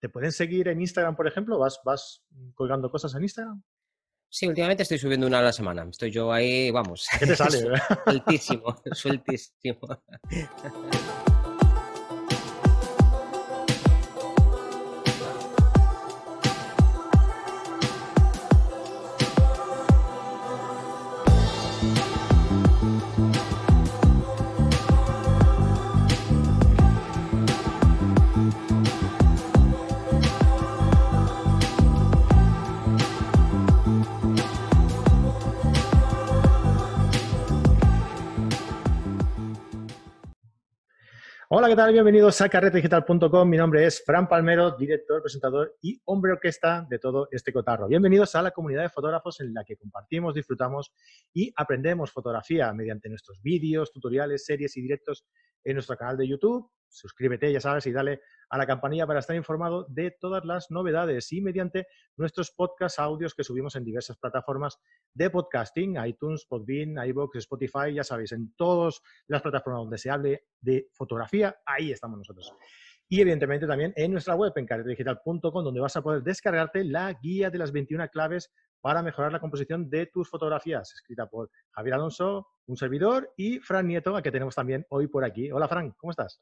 ¿Te 0.00 0.08
pueden 0.08 0.32
seguir 0.32 0.68
en 0.68 0.80
Instagram, 0.80 1.16
por 1.16 1.26
ejemplo? 1.26 1.58
¿Vas, 1.58 1.80
vas 1.84 2.22
colgando 2.54 2.90
cosas 2.90 3.14
en 3.14 3.22
Instagram? 3.22 3.62
Sí, 4.30 4.46
últimamente 4.46 4.82
estoy 4.82 4.98
subiendo 4.98 5.26
una 5.26 5.38
a 5.38 5.42
la 5.42 5.52
semana. 5.52 5.86
Estoy 5.90 6.10
yo 6.10 6.32
ahí, 6.32 6.70
vamos. 6.70 7.08
¿Qué 7.18 7.26
te 7.26 7.34
sale? 7.34 7.58
sueltísimo, 8.04 8.76
sueltísimo. 8.92 9.80
Hola, 41.60 41.66
¿qué 41.66 41.74
tal? 41.74 41.92
Bienvenidos 41.92 42.40
a 42.40 42.48
carretedigital.com. 42.48 43.48
Mi 43.48 43.56
nombre 43.56 43.84
es 43.84 44.04
Fran 44.06 44.28
Palmero, 44.28 44.76
director, 44.76 45.20
presentador 45.20 45.76
y 45.82 46.00
hombre 46.04 46.30
orquesta 46.30 46.86
de 46.88 47.00
todo 47.00 47.26
este 47.32 47.52
cotarro. 47.52 47.88
Bienvenidos 47.88 48.36
a 48.36 48.42
la 48.42 48.52
comunidad 48.52 48.82
de 48.82 48.90
fotógrafos 48.90 49.40
en 49.40 49.52
la 49.52 49.64
que 49.64 49.74
compartimos, 49.74 50.36
disfrutamos 50.36 50.92
y 51.34 51.52
aprendemos 51.56 52.12
fotografía 52.12 52.72
mediante 52.72 53.08
nuestros 53.08 53.42
vídeos, 53.42 53.90
tutoriales, 53.90 54.44
series 54.44 54.76
y 54.76 54.82
directos 54.82 55.26
en 55.64 55.74
nuestro 55.74 55.96
canal 55.96 56.16
de 56.16 56.28
YouTube. 56.28 56.70
Suscríbete, 56.88 57.52
ya 57.52 57.60
sabes, 57.60 57.86
y 57.86 57.92
dale 57.92 58.20
a 58.50 58.58
la 58.58 58.66
campanilla 58.66 59.06
para 59.06 59.20
estar 59.20 59.36
informado 59.36 59.86
de 59.88 60.10
todas 60.10 60.44
las 60.44 60.70
novedades 60.70 61.30
y 61.32 61.40
mediante 61.40 61.86
nuestros 62.16 62.50
podcast 62.50 62.98
audios 62.98 63.34
que 63.34 63.44
subimos 63.44 63.76
en 63.76 63.84
diversas 63.84 64.16
plataformas 64.16 64.78
de 65.14 65.30
podcasting, 65.30 65.96
iTunes, 66.04 66.46
Podbean, 66.46 66.96
iVoox, 67.08 67.36
Spotify, 67.36 67.92
ya 67.94 68.04
sabéis, 68.04 68.32
en 68.32 68.54
todas 68.54 69.00
las 69.26 69.42
plataformas 69.42 69.82
donde 69.82 69.98
se 69.98 70.10
hable 70.10 70.46
de 70.60 70.88
fotografía, 70.92 71.56
ahí 71.66 71.92
estamos 71.92 72.18
nosotros. 72.18 72.52
Y 73.10 73.22
evidentemente 73.22 73.66
también 73.66 73.92
en 73.96 74.12
nuestra 74.12 74.34
web, 74.34 74.52
en 74.56 74.66
carretedigital.com, 74.66 75.64
donde 75.64 75.80
vas 75.80 75.96
a 75.96 76.02
poder 76.02 76.22
descargarte 76.22 76.84
la 76.84 77.12
guía 77.14 77.48
de 77.48 77.58
las 77.58 77.72
21 77.72 78.08
claves 78.08 78.52
para 78.80 79.02
mejorar 79.02 79.32
la 79.32 79.40
composición 79.40 79.88
de 79.88 80.06
tus 80.06 80.28
fotografías, 80.28 80.92
escrita 80.92 81.26
por 81.26 81.50
Javier 81.70 81.94
Alonso, 81.94 82.48
un 82.66 82.76
servidor, 82.76 83.32
y 83.36 83.58
Fran 83.60 83.86
Nieto, 83.86 84.14
a 84.14 84.22
que 84.22 84.30
tenemos 84.30 84.54
también 84.54 84.86
hoy 84.90 85.08
por 85.08 85.24
aquí. 85.24 85.50
Hola 85.50 85.68
Fran, 85.68 85.92
¿cómo 85.92 86.10
estás? 86.10 86.40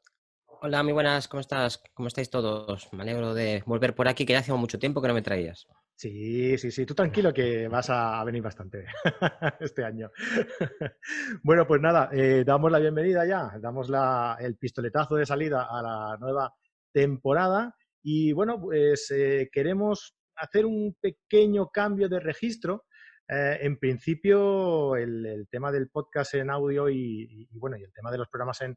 Hola, 0.59 0.81
muy 0.81 0.91
buenas, 0.91 1.27
¿cómo 1.27 1.41
estás? 1.41 1.83
¿Cómo 1.93 2.07
estáis 2.07 2.31
todos? 2.31 2.91
Me 2.91 3.03
alegro 3.03 3.35
de 3.35 3.61
volver 3.67 3.93
por 3.93 4.07
aquí, 4.07 4.25
que 4.25 4.33
ya 4.33 4.39
hace 4.39 4.51
mucho 4.53 4.79
tiempo 4.79 4.99
que 4.99 5.07
no 5.07 5.13
me 5.13 5.21
traías. 5.21 5.67
Sí, 5.95 6.57
sí, 6.57 6.71
sí, 6.71 6.83
tú 6.83 6.95
tranquilo 6.95 7.31
que 7.31 7.67
vas 7.67 7.91
a 7.91 8.23
venir 8.23 8.41
bastante 8.41 8.85
este 9.59 9.85
año. 9.85 10.09
bueno, 11.43 11.67
pues 11.67 11.79
nada, 11.79 12.09
eh, 12.11 12.43
damos 12.43 12.71
la 12.71 12.79
bienvenida 12.79 13.23
ya, 13.23 13.51
damos 13.59 13.91
el 14.39 14.57
pistoletazo 14.57 15.15
de 15.15 15.27
salida 15.27 15.67
a 15.69 15.81
la 15.83 16.17
nueva 16.19 16.51
temporada 16.91 17.75
y 18.01 18.33
bueno, 18.33 18.59
pues 18.59 19.11
eh, 19.11 19.49
queremos 19.51 20.15
hacer 20.37 20.65
un 20.65 20.97
pequeño 20.99 21.69
cambio 21.69 22.09
de 22.09 22.19
registro. 22.19 22.85
Eh, 23.29 23.59
en 23.61 23.77
principio, 23.77 24.95
el, 24.95 25.47
tema 25.51 25.71
del 25.71 25.89
podcast 25.89 26.33
en 26.33 26.49
audio 26.49 26.89
y, 26.89 27.47
bueno, 27.51 27.77
y 27.77 27.83
el 27.83 27.93
tema 27.93 28.09
de 28.09 28.17
los 28.17 28.27
programas 28.27 28.59
en 28.61 28.75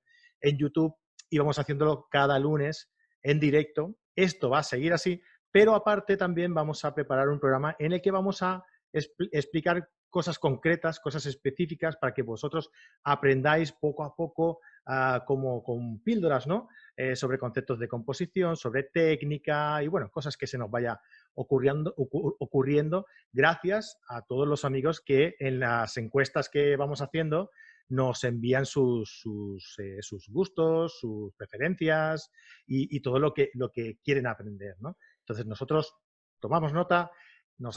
YouTube 0.59 0.95
y 1.31 1.39
vamos 1.39 1.59
haciéndolo 1.59 2.09
cada 2.11 2.39
lunes 2.39 2.93
en 3.23 3.41
directo. 3.41 3.97
Esto 4.15 4.51
va 4.51 4.59
a 4.59 4.65
seguir 4.65 4.93
así, 4.93 5.23
pero 5.51 5.75
aparte 5.75 6.17
también 6.17 6.53
vamos 6.53 6.85
a 6.85 6.95
preparar 6.95 7.29
un 7.29 7.41
programa 7.41 7.77
en 7.79 7.93
el 7.93 8.03
que 8.03 8.11
vamos 8.11 8.43
a 8.43 8.65
explicar 8.93 9.89
cosas 10.11 10.39
concretas, 10.39 10.99
cosas 10.99 11.25
específicas 11.27 11.97
para 11.97 12.13
que 12.13 12.23
vosotros 12.23 12.71
aprendáis 13.05 13.73
poco 13.73 14.03
a 14.03 14.15
poco 14.15 14.61
ah, 14.87 15.23
como 15.25 15.63
con 15.63 16.03
píldoras, 16.03 16.49
¿no? 16.49 16.69
Eh, 16.97 17.15
sobre 17.15 17.39
conceptos 17.39 17.79
de 17.79 17.89
composición, 17.89 18.57
sobre 18.57 18.83
técnica 18.83 19.83
y 19.83 19.89
bueno, 19.89 20.11
cosas 20.11 20.37
que 20.37 20.49
se 20.49 20.59
nos 20.59 20.71
vaya 20.71 21.01
ocurriendo, 21.35 21.95
ocurriendo 21.97 23.07
gracias 23.33 23.99
a 24.09 24.23
todos 24.23 24.49
los 24.49 24.65
amigos 24.65 25.01
que 25.01 25.37
en 25.39 25.61
las 25.61 25.97
encuestas 25.97 26.49
que 26.49 26.77
vamos 26.77 27.01
haciendo 27.01 27.51
nos 27.91 28.23
envían 28.25 28.67
sus, 28.67 29.21
sus, 29.21 29.79
eh, 29.79 29.99
gustos, 30.29 30.99
sus 30.99 31.35
preferencias 31.35 32.31
y, 32.67 33.01
todo 33.01 33.19
lo 33.19 33.35
que, 33.35 33.51
lo 33.55 33.71
que 33.71 33.99
quieren 34.03 34.27
aprender. 34.27 34.77
¿no? 34.81 34.97
Entonces 35.21 35.45
nosotros 35.47 35.97
tomamos 36.39 36.73
nota, 36.73 37.11
nos, 37.59 37.77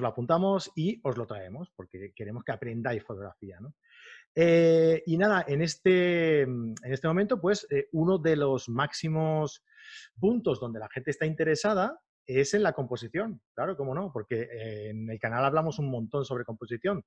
lo 0.00 0.08
apuntamos 0.08 0.72
y 0.74 1.00
os 1.04 1.16
lo 1.16 1.26
traemos 1.26 1.70
porque 1.76 2.12
queremos 2.14 2.42
que 2.42 2.52
aprendáis 2.52 3.04
fotografía. 3.04 3.60
¿no? 3.60 3.74
Eh, 4.34 5.02
y 5.06 5.18
nada, 5.18 5.44
en 5.46 5.60
este, 5.60 6.40
en 6.42 6.74
este 6.82 7.08
momento, 7.08 7.38
pues 7.38 7.66
eh, 7.70 7.88
uno 7.92 8.16
de 8.16 8.36
los 8.36 8.68
máximos 8.70 9.62
puntos 10.18 10.58
donde 10.58 10.80
la 10.80 10.88
gente 10.88 11.10
está 11.10 11.26
interesada 11.26 12.00
es 12.24 12.54
en 12.54 12.62
la 12.62 12.72
composición. 12.72 13.42
Claro, 13.54 13.76
cómo 13.76 13.94
no, 13.94 14.10
porque 14.10 14.48
en 14.88 15.10
el 15.10 15.18
canal 15.18 15.44
hablamos 15.44 15.78
un 15.78 15.90
montón 15.90 16.24
sobre 16.24 16.44
composición. 16.44 17.04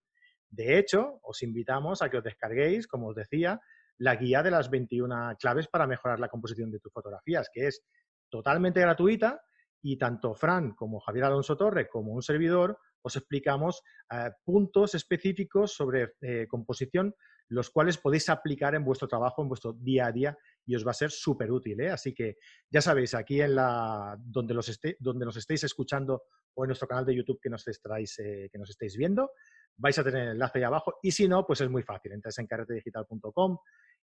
De 0.50 0.78
hecho, 0.78 1.20
os 1.24 1.42
invitamos 1.44 2.02
a 2.02 2.10
que 2.10 2.18
os 2.18 2.24
descarguéis, 2.24 2.88
como 2.88 3.08
os 3.08 3.16
decía, 3.16 3.60
la 3.98 4.16
guía 4.16 4.44
de 4.44 4.52
las 4.52 4.70
21 4.70 5.36
claves 5.40 5.68
para 5.68 5.88
mejorar 5.88 6.20
la 6.20 6.30
composición 6.30 6.72
de 6.72 6.80
tus 6.80 6.92
fotografías, 6.92 7.50
que 7.52 7.68
es 7.68 7.84
totalmente 8.30 8.82
gratuita 8.82 9.42
y 9.82 9.98
tanto 9.98 10.34
Fran 10.34 10.74
como 10.74 11.00
Javier 11.00 11.26
Alonso 11.26 11.58
Torre 11.58 11.90
como 11.90 12.14
un 12.14 12.22
servidor 12.22 12.80
os 13.04 13.16
explicamos 13.18 13.84
eh, 14.12 14.32
puntos 14.44 14.96
específicos 14.96 15.74
sobre 15.74 16.14
eh, 16.22 16.48
composición, 16.48 17.14
los 17.50 17.70
cuales 17.70 17.98
podéis 17.98 18.30
aplicar 18.30 18.74
en 18.76 18.86
vuestro 18.86 19.08
trabajo, 19.08 19.42
en 19.42 19.50
vuestro 19.50 19.74
día 19.74 20.08
a 20.08 20.12
día 20.12 20.38
y 20.66 20.76
os 20.76 20.88
va 20.88 20.92
a 20.92 20.96
ser 20.96 21.12
súper 21.12 21.52
útil. 21.52 21.80
¿eh? 21.82 21.92
Así 21.92 22.14
que 22.14 22.38
ya 22.70 22.82
sabéis, 22.82 23.14
aquí 23.14 23.42
en 23.42 23.56
la, 23.56 24.18
donde, 24.18 24.54
los 24.54 24.80
donde 25.00 25.26
nos 25.26 25.36
estéis 25.36 25.66
escuchando 25.66 26.24
o 26.56 26.64
en 26.64 26.70
nuestro 26.70 26.88
canal 26.88 27.06
de 27.06 27.16
YouTube 27.16 27.42
que 27.42 27.50
nos, 27.50 27.68
estáis, 27.68 28.16
que 28.16 28.58
nos 28.58 28.70
estéis 28.70 28.96
viendo, 28.96 29.32
vais 29.78 29.98
a 29.98 30.04
tener 30.04 30.24
el 30.24 30.32
enlace 30.32 30.60
ahí 30.60 30.64
abajo 30.64 31.00
y 31.02 31.12
si 31.12 31.28
no, 31.28 31.46
pues 31.46 31.62
es 31.62 31.70
muy 31.70 31.84
fácil, 31.84 32.12
entráis 32.12 32.38
en 32.40 32.48
carretedigital.com 32.48 33.58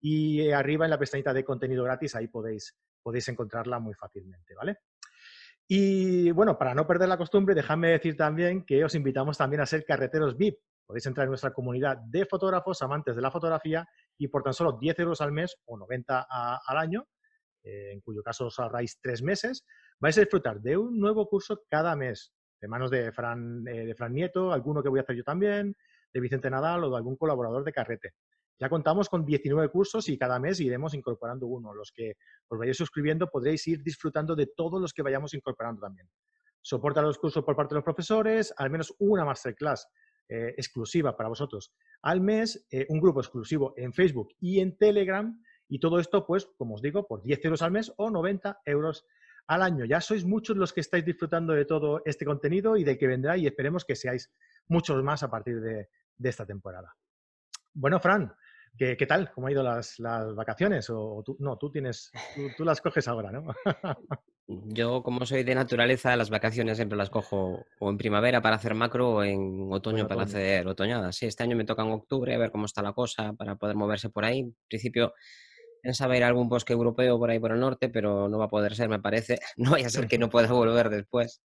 y 0.00 0.50
arriba 0.50 0.84
en 0.84 0.90
la 0.90 0.98
pestañita 0.98 1.32
de 1.32 1.44
contenido 1.44 1.84
gratis, 1.84 2.14
ahí 2.14 2.28
podéis, 2.28 2.76
podéis 3.02 3.28
encontrarla 3.28 3.78
muy 3.78 3.94
fácilmente, 3.94 4.54
¿vale? 4.54 4.78
Y 5.68 6.30
bueno, 6.30 6.56
para 6.56 6.74
no 6.74 6.86
perder 6.86 7.08
la 7.08 7.18
costumbre, 7.18 7.54
dejadme 7.54 7.90
decir 7.90 8.16
también 8.16 8.64
que 8.64 8.84
os 8.84 8.94
invitamos 8.94 9.36
también 9.36 9.60
a 9.60 9.66
ser 9.66 9.84
carreteros 9.84 10.36
VIP. 10.36 10.58
Podéis 10.86 11.06
entrar 11.06 11.24
en 11.24 11.30
nuestra 11.30 11.52
comunidad 11.52 11.96
de 11.96 12.24
fotógrafos, 12.26 12.80
amantes 12.82 13.16
de 13.16 13.22
la 13.22 13.32
fotografía, 13.32 13.88
y 14.16 14.28
por 14.28 14.44
tan 14.44 14.54
solo 14.54 14.78
10 14.80 15.00
euros 15.00 15.20
al 15.20 15.32
mes 15.32 15.56
o 15.64 15.76
90 15.76 16.26
al 16.64 16.78
año, 16.78 17.08
eh, 17.64 17.90
en 17.92 18.00
cuyo 18.00 18.22
caso 18.22 18.46
os 18.46 18.58
ahorráis 18.60 19.00
tres 19.00 19.22
meses, 19.22 19.66
vais 19.98 20.16
a 20.16 20.20
disfrutar 20.20 20.60
de 20.60 20.76
un 20.76 21.00
nuevo 21.00 21.28
curso 21.28 21.64
cada 21.68 21.96
mes 21.96 22.32
de 22.60 22.68
manos 22.68 22.90
de 22.90 23.12
Fran, 23.12 23.66
eh, 23.66 23.86
de 23.86 23.94
Fran 23.94 24.12
Nieto, 24.12 24.52
alguno 24.52 24.82
que 24.82 24.88
voy 24.88 24.98
a 24.98 25.02
hacer 25.02 25.16
yo 25.16 25.24
también, 25.24 25.76
de 26.12 26.20
Vicente 26.20 26.50
Nadal 26.50 26.84
o 26.84 26.90
de 26.90 26.96
algún 26.96 27.16
colaborador 27.16 27.64
de 27.64 27.72
Carrete. 27.72 28.14
Ya 28.58 28.68
contamos 28.68 29.08
con 29.08 29.24
19 29.24 29.68
cursos 29.68 30.08
y 30.08 30.16
cada 30.16 30.38
mes 30.38 30.60
iremos 30.60 30.94
incorporando 30.94 31.46
uno. 31.46 31.74
Los 31.74 31.92
que 31.92 32.14
os 32.48 32.58
vayáis 32.58 32.78
suscribiendo 32.78 33.28
podréis 33.28 33.66
ir 33.66 33.82
disfrutando 33.82 34.34
de 34.34 34.46
todos 34.46 34.80
los 34.80 34.94
que 34.94 35.02
vayamos 35.02 35.34
incorporando 35.34 35.82
también. 35.82 36.08
Soporta 36.62 37.02
los 37.02 37.18
cursos 37.18 37.44
por 37.44 37.54
parte 37.54 37.74
de 37.74 37.78
los 37.78 37.84
profesores, 37.84 38.54
al 38.56 38.70
menos 38.70 38.94
una 38.98 39.24
masterclass 39.26 39.86
eh, 40.28 40.54
exclusiva 40.56 41.16
para 41.16 41.28
vosotros 41.28 41.72
al 42.02 42.20
mes, 42.20 42.66
eh, 42.70 42.86
un 42.88 43.00
grupo 43.00 43.20
exclusivo 43.20 43.74
en 43.76 43.92
Facebook 43.92 44.28
y 44.40 44.60
en 44.60 44.76
Telegram, 44.76 45.40
y 45.68 45.80
todo 45.80 45.98
esto, 45.98 46.24
pues, 46.24 46.46
como 46.56 46.76
os 46.76 46.82
digo, 46.82 47.06
por 47.06 47.22
10 47.22 47.44
euros 47.44 47.62
al 47.62 47.72
mes 47.72 47.92
o 47.96 48.10
90 48.10 48.60
euros 48.64 49.04
al 49.46 49.62
año. 49.62 49.84
Ya 49.84 50.00
sois 50.00 50.24
muchos 50.24 50.56
los 50.56 50.72
que 50.72 50.80
estáis 50.80 51.04
disfrutando 51.04 51.52
de 51.52 51.64
todo 51.64 52.02
este 52.04 52.24
contenido 52.24 52.76
y 52.76 52.84
de 52.84 52.98
que 52.98 53.06
vendrá 53.06 53.36
y 53.36 53.46
esperemos 53.46 53.84
que 53.84 53.96
seáis 53.96 54.32
muchos 54.68 55.02
más 55.02 55.22
a 55.22 55.30
partir 55.30 55.60
de, 55.60 55.88
esta 56.22 56.46
temporada. 56.46 56.94
Bueno, 57.74 58.00
Fran, 58.00 58.34
¿qué, 58.76 58.96
tal? 59.06 59.30
¿Cómo 59.32 59.46
han 59.46 59.52
ido 59.52 59.62
las, 59.62 59.96
vacaciones? 60.34 60.88
O, 60.90 61.22
tú, 61.24 61.36
no, 61.40 61.56
tú 61.58 61.70
tienes, 61.70 62.10
tú, 62.56 62.64
las 62.64 62.80
coges 62.80 63.06
ahora, 63.08 63.30
¿no? 63.30 63.46
Yo, 64.48 65.02
como 65.02 65.26
soy 65.26 65.42
de 65.42 65.56
naturaleza, 65.56 66.14
las 66.14 66.30
vacaciones 66.30 66.76
siempre 66.76 66.96
las 66.96 67.10
cojo 67.10 67.64
o 67.80 67.90
en 67.90 67.98
primavera 67.98 68.40
para 68.40 68.54
hacer 68.54 68.74
macro 68.74 69.10
o 69.10 69.24
en 69.24 69.68
otoño, 69.72 70.06
para 70.06 70.22
hacer 70.22 70.68
otoñadas. 70.68 71.16
Sí, 71.16 71.26
este 71.26 71.42
año 71.42 71.56
me 71.56 71.64
toca 71.64 71.82
en 71.82 71.90
octubre, 71.90 72.32
a 72.32 72.38
ver 72.38 72.52
cómo 72.52 72.66
está 72.66 72.80
la 72.80 72.92
cosa 72.92 73.32
para 73.32 73.56
poder 73.56 73.74
moverse 73.74 74.08
por 74.08 74.24
ahí. 74.24 74.40
En 74.40 74.54
principio, 74.68 75.14
Pensaba 75.82 76.16
ir 76.16 76.24
a 76.24 76.28
algún 76.28 76.48
bosque 76.48 76.72
europeo 76.72 77.18
por 77.18 77.30
ahí 77.30 77.38
por 77.38 77.52
el 77.52 77.60
norte, 77.60 77.88
pero 77.88 78.28
no 78.28 78.38
va 78.38 78.46
a 78.46 78.48
poder 78.48 78.74
ser, 78.74 78.88
me 78.88 79.00
parece. 79.00 79.38
No 79.56 79.72
vaya 79.72 79.86
a 79.86 79.90
ser 79.90 80.06
que 80.06 80.18
no 80.18 80.28
pueda 80.28 80.52
volver 80.52 80.90
después. 80.90 81.42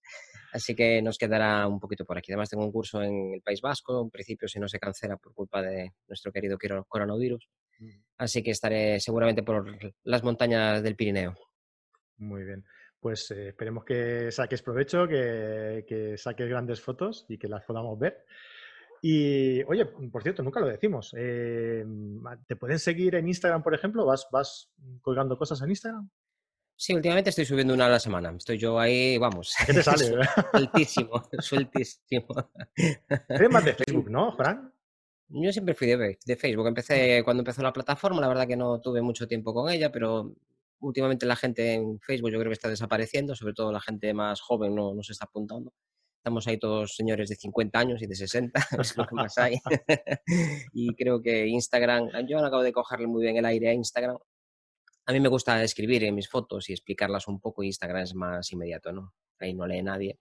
Así 0.54 0.76
que 0.76 1.02
nos 1.02 1.18
quedará 1.18 1.68
un 1.68 1.80
poquito 1.80 2.06
por 2.06 2.18
aquí. 2.18 2.32
Además, 2.32 2.50
tengo 2.50 2.66
un 2.66 2.72
curso 2.72 3.02
en 3.02 3.34
el 3.36 3.42
País 3.42 3.62
Vasco, 3.62 4.02
en 4.02 4.10
principio 4.10 4.48
si 4.48 4.60
no 4.60 4.68
se 4.68 4.80
cancela 4.80 5.18
por 5.18 5.34
culpa 5.34 5.62
de 5.62 5.94
nuestro 6.08 6.32
querido 6.32 6.58
coronavirus. 6.88 7.48
Así 8.18 8.44
que 8.44 8.52
estaré 8.52 9.00
seguramente 9.00 9.44
por 9.44 9.66
las 10.04 10.24
montañas 10.24 10.84
del 10.84 10.96
Pirineo. 10.96 11.36
Muy 12.18 12.44
bien. 12.44 12.64
pues 13.00 13.32
eh, 13.32 13.48
esperemos 13.48 13.84
que 13.84 14.32
saques 14.32 14.62
provecho, 14.62 15.08
que, 15.08 15.86
que, 15.88 16.18
saques 16.18 16.48
grandes 16.48 16.82
fotos 16.82 17.26
y 17.30 17.38
que 17.38 17.48
las 17.48 17.64
podamos 17.64 17.98
ver. 17.98 18.26
Y, 19.04 19.64
oye, 19.64 19.86
por 19.86 20.22
cierto, 20.22 20.44
nunca 20.44 20.60
lo 20.60 20.68
decimos. 20.68 21.14
Eh, 21.18 21.84
¿Te 22.48 22.56
pueden 22.56 22.78
seguir 22.78 23.16
en 23.16 23.28
Instagram, 23.28 23.64
por 23.64 23.74
ejemplo? 23.74 24.06
¿Vas, 24.06 24.28
¿Vas 24.32 24.72
colgando 25.02 25.38
cosas 25.38 25.62
en 25.64 25.70
Instagram? 25.70 26.10
Sí, 26.76 26.94
últimamente 26.94 27.32
estoy 27.32 27.46
subiendo 27.46 27.74
una 27.74 27.88
a 27.88 27.90
la 27.90 28.00
semana. 28.00 28.34
Estoy 28.38 28.58
yo 28.58 28.80
ahí, 28.80 29.18
vamos. 29.18 29.54
¿Qué 29.66 29.74
te 29.74 29.84
sale? 29.84 30.06
sueltísimo, 30.52 31.24
sueltísimo. 31.40 32.28
Eres 33.30 33.50
más 33.52 33.66
de 33.66 33.74
Facebook, 33.86 34.10
¿no, 34.10 34.36
Fran? 34.36 34.72
Yo 35.30 35.52
siempre 35.52 35.74
fui 35.74 35.88
de, 35.88 36.20
de, 36.24 36.36
Facebook. 36.36 36.68
Empecé 36.68 37.24
cuando 37.24 37.42
empezó 37.42 37.62
la 37.62 37.74
plataforma, 37.74 38.20
la 38.20 38.28
verdad 38.28 38.48
que 38.48 38.58
no 38.58 38.82
tuve 38.82 39.02
mucho 39.02 39.28
tiempo 39.28 39.54
con 39.54 39.72
ella, 39.72 39.92
pero 39.92 40.36
últimamente 40.80 41.26
la 41.26 41.36
gente 41.36 41.74
en 41.74 42.00
Facebook 42.00 42.32
yo 42.32 42.40
creo 42.40 42.50
que 42.50 42.56
está 42.56 42.68
desapareciendo, 42.68 43.36
sobre 43.36 43.54
todo 43.54 43.72
la 43.72 43.80
gente 43.80 44.14
más 44.14 44.42
joven 44.42 44.76
no, 44.76 44.94
no 44.94 45.04
se 45.04 45.14
está 45.14 45.26
apuntando. 45.26 45.74
Estamos 46.22 46.48
ahí 46.48 46.60
todos 46.60 46.96
señores 46.96 47.30
de 47.30 47.36
50 47.36 47.80
años 47.80 48.02
y 48.02 48.06
de 48.06 48.16
60, 48.16 48.60
es 48.80 48.96
lo 48.96 49.08
que 49.08 49.16
más 49.16 49.38
hay. 49.38 49.58
y 50.74 50.94
creo 50.96 51.22
que 51.22 51.48
Instagram, 51.48 52.10
yo 52.28 52.40
acabo 52.40 52.62
de 52.62 52.72
cogerle 52.72 53.08
muy 53.08 53.24
bien 53.24 53.38
el 53.38 53.46
aire 53.46 53.70
a 53.70 53.74
Instagram 53.74 54.18
a 55.06 55.14
mí 55.14 55.20
me 55.20 55.30
gusta 55.30 55.64
escribir 55.64 56.04
en 56.04 56.16
mis 56.16 56.30
fotos 56.30 56.70
y 56.70 56.74
explicarlas 56.74 57.28
un 57.28 57.40
poco. 57.40 57.64
Instagram 57.64 58.04
es 58.04 58.16
más 58.16 58.52
inmediato, 58.52 58.92
¿no? 58.92 59.14
Ahí 59.40 59.54
no 59.54 59.66
lee 59.66 59.82
nadie. 59.82 60.20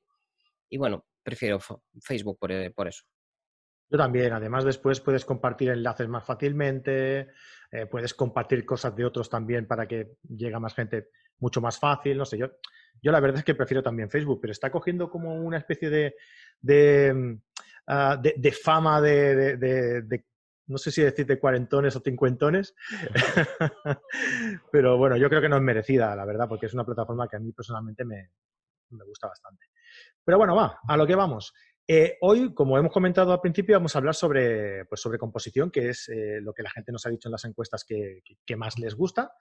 Y 0.69 0.79
bueno, 0.79 1.06
prefiero 1.23 1.58
Facebook 2.00 2.38
eh, 2.49 2.73
por, 2.75 2.88
eso. 2.88 3.05
Yo 3.88 3.99
también. 3.99 4.32
Además, 4.32 4.64
después 4.64 5.00
puedes 5.00 5.25
compartir 5.25 5.70
enlaces 5.70 6.08
más 6.08 6.25
fácilmente, 6.25 7.29
eh, 7.70 7.87
puedes 7.91 8.14
compartir 8.14 8.64
cosas 8.64 8.96
de 8.96 9.05
otros 9.05 9.29
también 9.29 9.67
para 9.67 9.87
que 9.87 10.17
llegue 10.23 10.55
a 10.55 10.61
más 10.61 10.75
gente 10.75 11.11
mucho 11.38 11.61
más 11.61 11.79
fácil. 11.79 12.17
No 12.17 12.25
sé, 12.25 12.38
yo, 12.38 12.46
yo 13.02 13.12
la 13.12 13.20
verdad 13.20 13.38
es 13.38 13.44
que 13.44 13.54
prefiero 13.54 13.82
también 13.82 14.10
Facebook, 14.10 14.40
pero 14.40 14.52
está 14.52 14.70
cogiendo 14.70 15.10
como 15.10 15.34
una 15.34 15.58
especie 15.58 15.90
de, 15.90 16.14
de, 16.60 17.12
mm, 17.14 17.42
ah, 17.88 18.20
fama 18.62 19.00
de, 19.00 19.56
de, 19.56 20.25
no 20.70 20.78
sé 20.78 20.92
si 20.92 21.02
decir 21.02 21.26
de 21.26 21.38
cuarentones 21.38 21.96
o 21.96 22.00
cincuentones, 22.00 22.75
pero 24.72 24.96
bueno, 24.96 25.16
yo 25.16 25.28
creo 25.28 25.40
que 25.40 25.48
no 25.48 25.56
es 25.56 25.62
merecida, 25.62 26.14
la 26.14 26.25
verdad, 26.25 26.48
porque 26.48 26.66
es 26.66 26.75
una 26.75 26.84
plataforma 26.84 27.28
que 27.28 27.37
a 27.37 27.40
mí 27.40 27.52
personalmente 27.52 28.04
me, 28.04 28.31
gusta 28.88 29.26
bastante. 29.26 29.66
Pero 30.25 30.38
bueno, 30.38 30.54
va, 30.54 30.78
a 30.86 30.96
lo 30.96 31.06
que 31.06 31.16
vamos. 31.16 31.52
Eh, 31.88 32.19
hoy, 32.20 32.54
como 32.54 32.78
hemos 32.78 32.93
comentado 32.93 33.32
al 33.32 33.40
principio, 33.40 33.75
vamos 33.75 33.96
a 33.96 33.98
hablar 33.98 34.14
sobre, 34.14 34.84
pues 34.84 35.00
sobre 35.00 35.19
composición, 35.19 35.72
que 35.72 35.88
es 35.88 36.08
eh, 36.08 36.38
lo 36.40 36.52
que 36.52 36.62
la 36.62 36.70
gente 36.70 36.93
nos 36.93 37.04
ha 37.04 37.10
dicho 37.10 37.26
en 37.26 37.32
las 37.32 37.44
encuestas 37.44 37.84
que, 37.84 38.22
más 38.56 38.78
les 38.78 38.94
gusta. 38.94 39.32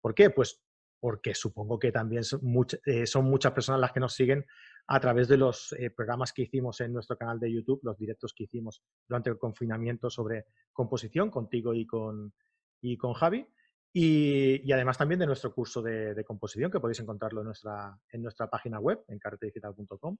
¿Por 0.00 0.14
qué? 0.14 0.30
Pues 0.30 0.62
porque 1.00 1.34
supongo 1.34 1.78
que 1.78 1.92
también 1.92 2.24
son, 2.24 2.40
eh, 2.86 3.06
son, 3.06 3.24
muchas 3.24 3.52
personas 3.52 3.80
las 3.80 3.92
que 3.92 4.00
nos 4.00 4.14
siguen 4.14 4.44
a 4.86 5.00
través 5.00 5.28
de 5.28 5.36
los 5.36 5.72
eh, 5.72 5.90
programas 5.90 6.32
que 6.32 6.42
hicimos 6.42 6.80
en 6.80 6.92
nuestro 6.92 7.16
canal 7.16 7.38
de 7.38 7.52
YouTube, 7.52 7.80
los 7.82 7.96
directos 7.96 8.32
que 8.34 8.44
hicimos 8.44 8.82
durante 9.08 9.30
el 9.30 9.38
confinamiento 9.38 10.10
sobre 10.10 10.46
composición 10.72 11.30
contigo 11.30 11.74
y 11.74 11.86
con, 11.86 12.32
y 12.80 12.96
con 12.96 13.12
Javi. 13.12 13.46
Y, 13.92 14.70
además 14.70 14.98
también 14.98 15.18
de 15.18 15.26
nuestro 15.26 15.52
curso 15.52 15.80
de, 15.82 16.22
composición, 16.24 16.70
que 16.70 16.78
podéis 16.78 17.00
encontrarlo 17.00 17.40
en 17.40 17.46
nuestra, 17.46 17.98
en 18.10 18.22
nuestra 18.22 18.48
página 18.48 18.78
web, 18.78 19.02
en 19.08 19.18
carretedigital.com. 19.18 20.16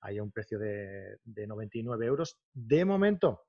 Hay 0.00 0.20
un 0.20 0.32
precio 0.32 0.58
de, 0.58 1.18
de 1.24 1.46
99 1.46 2.04
euros 2.04 2.38
de 2.52 2.84
momento, 2.84 3.44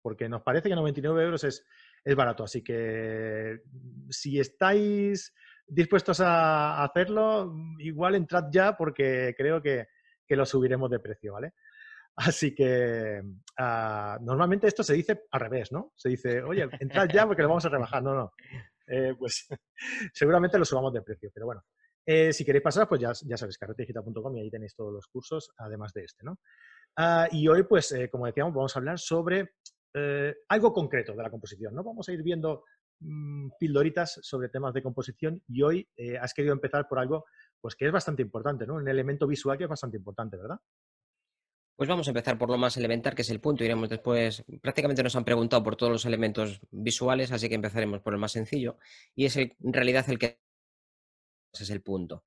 porque 0.00 0.28
nos 0.28 0.42
parece 0.42 0.68
que 0.68 0.76
99 0.76 1.24
euros 1.24 1.44
es, 1.44 1.64
es 2.04 2.16
barato. 2.16 2.44
Así 2.44 2.62
que 2.62 3.60
si 4.08 4.38
estáis 4.38 5.34
dispuestos 5.68 6.20
a 6.20 6.82
hacerlo, 6.82 7.54
igual 7.78 8.14
entrad 8.14 8.44
ya 8.50 8.76
porque 8.76 9.34
creo 9.36 9.62
que, 9.62 9.86
lo 10.30 10.44
subiremos 10.44 10.90
de 10.90 11.00
precio, 11.00 11.34
¿vale? 11.34 11.54
Así 12.16 12.54
que 12.54 13.22
ah, 13.58 14.18
normalmente 14.20 14.66
esto 14.66 14.82
se 14.82 14.94
dice 14.94 15.22
al 15.30 15.40
revés, 15.40 15.72
¿no? 15.72 15.92
Se 15.96 16.08
dice, 16.08 16.42
oye, 16.42 16.68
entrad 16.80 17.08
ya 17.08 17.26
porque 17.26 17.42
lo 17.42 17.48
vamos 17.48 17.64
a 17.64 17.68
rebajar. 17.68 18.02
No, 18.02 18.14
no. 18.14 18.32
Eh, 18.86 19.14
pues 19.18 19.46
seguramente 20.12 20.58
lo 20.58 20.64
subamos 20.64 20.92
de 20.92 21.02
precio, 21.02 21.30
pero 21.32 21.46
bueno. 21.46 21.62
Eh, 22.04 22.32
si 22.32 22.44
queréis 22.44 22.64
pasar, 22.64 22.88
pues 22.88 23.00
ya, 23.00 23.12
ya 23.26 23.36
sabéis, 23.36 23.58
carretedigita.com 23.58 24.36
y 24.36 24.40
ahí 24.40 24.50
tenéis 24.50 24.74
todos 24.74 24.92
los 24.92 25.06
cursos, 25.08 25.52
además 25.58 25.92
de 25.92 26.04
este, 26.04 26.24
¿no? 26.24 26.38
Ah, 26.96 27.28
y 27.30 27.46
hoy, 27.48 27.64
pues, 27.64 27.92
eh, 27.92 28.08
como 28.08 28.26
decíamos, 28.26 28.54
vamos 28.54 28.74
a 28.74 28.78
hablar 28.78 28.98
sobre 28.98 29.50
algo 30.48 30.72
concreto 30.72 31.12
de 31.12 31.22
la 31.24 31.30
composición, 31.30 31.74
¿no? 31.74 31.82
Vamos 31.82 32.08
a 32.08 32.12
ir 32.12 32.22
viendo 32.22 32.62
Mm, 33.00 33.50
pildoritas 33.60 34.18
sobre 34.22 34.48
temas 34.48 34.74
de 34.74 34.82
composición 34.82 35.40
y 35.46 35.62
hoy 35.62 35.88
eh, 35.96 36.18
has 36.18 36.34
querido 36.34 36.52
empezar 36.52 36.88
por 36.88 36.98
algo 36.98 37.26
pues 37.60 37.76
que 37.76 37.86
es 37.86 37.92
bastante 37.92 38.22
importante, 38.22 38.66
¿no? 38.66 38.74
Un 38.74 38.88
elemento 38.88 39.26
visual 39.26 39.56
que 39.56 39.64
es 39.64 39.70
bastante 39.70 39.96
importante, 39.96 40.36
¿verdad? 40.36 40.58
Pues 41.76 41.88
vamos 41.88 42.08
a 42.08 42.10
empezar 42.10 42.36
por 42.36 42.50
lo 42.50 42.58
más 42.58 42.76
elemental, 42.76 43.14
que 43.14 43.22
es 43.22 43.30
el 43.30 43.40
punto. 43.40 43.62
Iremos 43.62 43.88
después. 43.88 44.44
Prácticamente 44.60 45.02
nos 45.02 45.14
han 45.14 45.24
preguntado 45.24 45.62
por 45.62 45.76
todos 45.76 45.92
los 45.92 46.04
elementos 46.06 46.60
visuales, 46.72 47.30
así 47.30 47.48
que 47.48 47.54
empezaremos 47.54 48.00
por 48.00 48.14
el 48.14 48.18
más 48.18 48.32
sencillo. 48.32 48.78
Y 49.14 49.26
es 49.26 49.36
en 49.36 49.54
realidad 49.60 50.04
el 50.10 50.18
que 50.18 50.40
es 51.52 51.70
el 51.70 51.82
punto. 51.82 52.24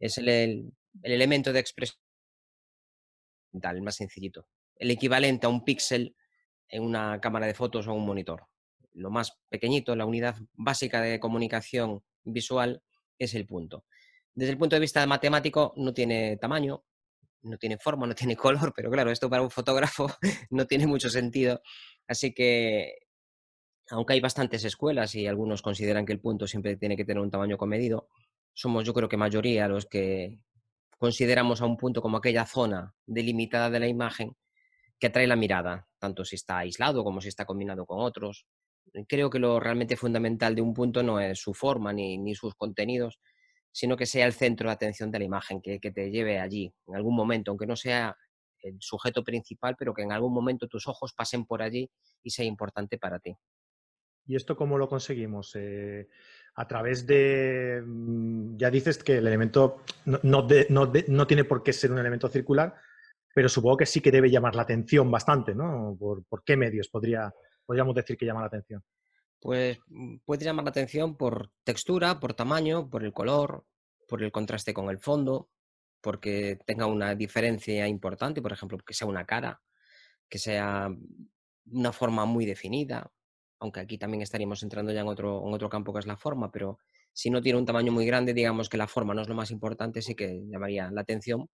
Es 0.00 0.16
el, 0.16 0.28
el 0.28 0.72
elemento 1.02 1.52
de 1.52 1.60
expresión 1.60 2.00
el 3.52 3.82
más 3.82 3.96
sencillito. 3.96 4.48
El 4.76 4.90
equivalente 4.90 5.46
a 5.46 5.50
un 5.50 5.64
píxel 5.64 6.16
en 6.68 6.82
una 6.82 7.20
cámara 7.20 7.46
de 7.46 7.54
fotos 7.54 7.86
o 7.88 7.92
un 7.92 8.06
monitor 8.06 8.46
lo 8.98 9.10
más 9.10 9.38
pequeñito, 9.48 9.96
la 9.96 10.06
unidad 10.06 10.36
básica 10.54 11.00
de 11.00 11.20
comunicación 11.20 12.02
visual 12.24 12.82
es 13.18 13.34
el 13.34 13.46
punto. 13.46 13.84
Desde 14.34 14.52
el 14.52 14.58
punto 14.58 14.76
de 14.76 14.80
vista 14.80 15.06
matemático 15.06 15.72
no 15.76 15.92
tiene 15.94 16.36
tamaño, 16.36 16.84
no 17.42 17.56
tiene 17.58 17.78
forma, 17.78 18.06
no 18.06 18.14
tiene 18.14 18.36
color, 18.36 18.72
pero 18.74 18.90
claro, 18.90 19.10
esto 19.10 19.30
para 19.30 19.42
un 19.42 19.50
fotógrafo 19.50 20.08
no 20.50 20.66
tiene 20.66 20.86
mucho 20.86 21.10
sentido. 21.10 21.62
Así 22.06 22.32
que, 22.32 22.98
aunque 23.90 24.14
hay 24.14 24.20
bastantes 24.20 24.64
escuelas 24.64 25.14
y 25.14 25.26
algunos 25.26 25.62
consideran 25.62 26.04
que 26.04 26.12
el 26.12 26.20
punto 26.20 26.46
siempre 26.46 26.76
tiene 26.76 26.96
que 26.96 27.04
tener 27.04 27.22
un 27.22 27.30
tamaño 27.30 27.56
comedido, 27.56 28.08
somos 28.52 28.84
yo 28.84 28.92
creo 28.92 29.08
que 29.08 29.16
mayoría 29.16 29.68
los 29.68 29.86
que 29.86 30.40
consideramos 30.98 31.62
a 31.62 31.66
un 31.66 31.76
punto 31.76 32.02
como 32.02 32.16
aquella 32.16 32.44
zona 32.44 32.94
delimitada 33.06 33.70
de 33.70 33.80
la 33.80 33.86
imagen 33.86 34.36
que 34.98 35.06
atrae 35.06 35.28
la 35.28 35.36
mirada, 35.36 35.88
tanto 35.98 36.24
si 36.24 36.34
está 36.34 36.58
aislado 36.58 37.04
como 37.04 37.20
si 37.20 37.28
está 37.28 37.44
combinado 37.44 37.86
con 37.86 38.00
otros, 38.00 38.46
creo 39.08 39.30
que 39.30 39.38
lo 39.38 39.60
realmente 39.60 39.96
fundamental 39.96 40.54
de 40.54 40.62
un 40.62 40.74
punto 40.74 41.02
no 41.02 41.20
es 41.20 41.40
su 41.40 41.54
forma 41.54 41.92
ni, 41.92 42.34
sus 42.34 42.54
contenidos, 42.54 43.20
sino 43.72 43.96
que 43.96 44.06
sea 44.06 44.26
el 44.26 44.32
centro 44.32 44.68
de 44.68 44.74
atención 44.74 45.10
de 45.10 45.18
la 45.18 45.24
imagen, 45.24 45.60
que, 45.60 45.78
te 45.78 46.10
lleve 46.10 46.38
allí 46.38 46.72
en 46.86 46.96
algún 46.96 47.14
momento, 47.14 47.50
aunque 47.50 47.66
no 47.66 47.76
sea 47.76 48.16
el 48.62 48.76
sujeto 48.80 49.22
principal, 49.22 49.76
pero 49.78 49.94
que 49.94 50.02
en 50.02 50.12
algún 50.12 50.34
momento 50.34 50.66
tus 50.66 50.88
ojos 50.88 51.12
pasen 51.14 51.44
por 51.44 51.62
allí 51.62 51.88
y 52.22 52.30
sea 52.30 52.44
importante 52.44 52.98
para 52.98 53.18
ti. 53.18 53.34
¿Y 54.26 54.36
esto 54.36 54.56
cómo 54.56 54.76
lo 54.76 54.88
conseguimos? 54.88 55.52
Eh, 55.54 56.08
a 56.56 56.66
través 56.66 57.06
de, 57.06 57.82
mm, 57.86 58.56
ya 58.56 58.70
dices 58.70 59.02
que 59.02 59.18
el 59.18 59.26
elemento 59.26 59.84
no, 60.04 60.46
tiene 61.26 61.44
por 61.44 61.62
qué 61.62 61.72
ser 61.72 61.92
un 61.92 61.98
elemento 61.98 62.28
circular, 62.28 62.74
pero 63.34 63.48
supongo 63.48 63.78
que 63.78 63.86
sí 63.86 64.00
que 64.00 64.10
debe 64.10 64.30
llamar 64.30 64.54
la 64.54 64.62
atención 64.62 65.10
bastante, 65.10 65.54
¿no? 65.54 65.96
por 65.98 66.42
qué 66.44 66.56
medios 66.56 66.88
podría, 66.88 67.32
podríamos 67.68 67.94
decir 67.94 68.16
que 68.16 68.24
llama 68.24 68.40
la 68.40 68.46
atención? 68.46 68.82
Pues 69.38 69.78
mm, 69.88 70.20
puede 70.24 70.46
llamar 70.46 70.64
la 70.64 70.70
atención 70.70 71.18
por 71.18 71.50
textura, 71.64 72.18
por 72.18 72.32
tamaño, 72.32 72.88
por 72.88 73.04
el 73.04 73.12
color, 73.12 73.66
por 74.08 74.22
el 74.22 74.32
contraste 74.32 74.72
con 74.72 74.88
el 74.88 74.98
fondo, 74.98 75.50
porque 76.00 76.58
tenga 76.64 76.86
una 76.86 77.14
diferencia 77.14 77.86
importante, 77.86 78.40
por 78.40 78.52
ejemplo, 78.52 78.78
que 78.78 78.94
sea 78.94 79.06
una 79.06 79.26
cara, 79.26 79.60
que 80.30 80.38
sea 80.38 80.88
una 81.70 81.92
forma 81.92 82.24
muy 82.24 82.46
definida, 82.46 83.12
aunque 83.60 83.80
aquí 83.80 83.98
también 83.98 84.22
estaríamos 84.22 84.62
entrando 84.62 84.90
ya 84.90 85.02
en 85.02 85.08
otro, 85.08 85.46
en 85.46 85.52
otro 85.52 85.68
campo 85.68 85.92
que 85.92 85.98
es 85.98 86.06
la 86.06 86.16
forma, 86.16 86.50
pero 86.50 86.78
si 87.12 87.28
no 87.28 87.42
tiene 87.42 87.58
un 87.58 87.66
tamaño 87.66 87.92
muy 87.92 88.06
grande, 88.06 88.32
digamos 88.32 88.70
que 88.70 88.78
la 88.78 88.86
forma 88.86 89.12
no 89.12 89.20
es 89.20 89.28
lo 89.28 89.34
más 89.34 89.50
importante, 89.50 90.00
sí 90.00 90.14
que 90.14 90.42
llamaría 90.46 90.90
la 90.90 91.02
atención, 91.02 91.50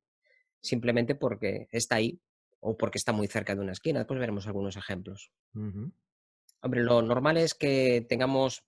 simplemente 0.61 1.17
porque 1.17 1.67
está 1.73 1.97
ahí 1.97 2.21
o 2.67 2.79
porque 2.79 2.97
está 2.97 3.13
muy 3.13 3.27
cerca 3.27 3.55
de 3.55 3.61
una 3.61 3.73
esquina. 3.73 4.01
Después 4.01 4.19
veremos 4.19 4.47
algunos 4.47 4.77
ejemplos. 4.77 5.31
Hombre, 6.63 6.83
lo 6.83 7.03
normal 7.03 7.37
es 7.37 7.53
que 7.53 8.07
tengamos 8.09 8.65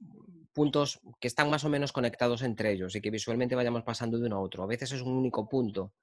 puntos 0.52 1.00
que 1.18 1.28
están 1.28 1.48
más 1.48 1.64
o 1.64 1.70
menos 1.70 1.92
conectados 1.92 2.42
entre 2.42 2.72
ellos 2.72 2.94
y 2.94 3.00
que 3.00 3.10
visualmente 3.10 3.54
vayamos 3.54 3.84
pasando 3.84 4.18
de 4.18 4.26
uno 4.26 4.36
a 4.36 4.40
otro. 4.40 4.62
A 4.62 4.66
veces 4.66 4.92
es 4.92 5.00
un 5.00 5.12
único 5.12 5.48
punto 5.48 5.94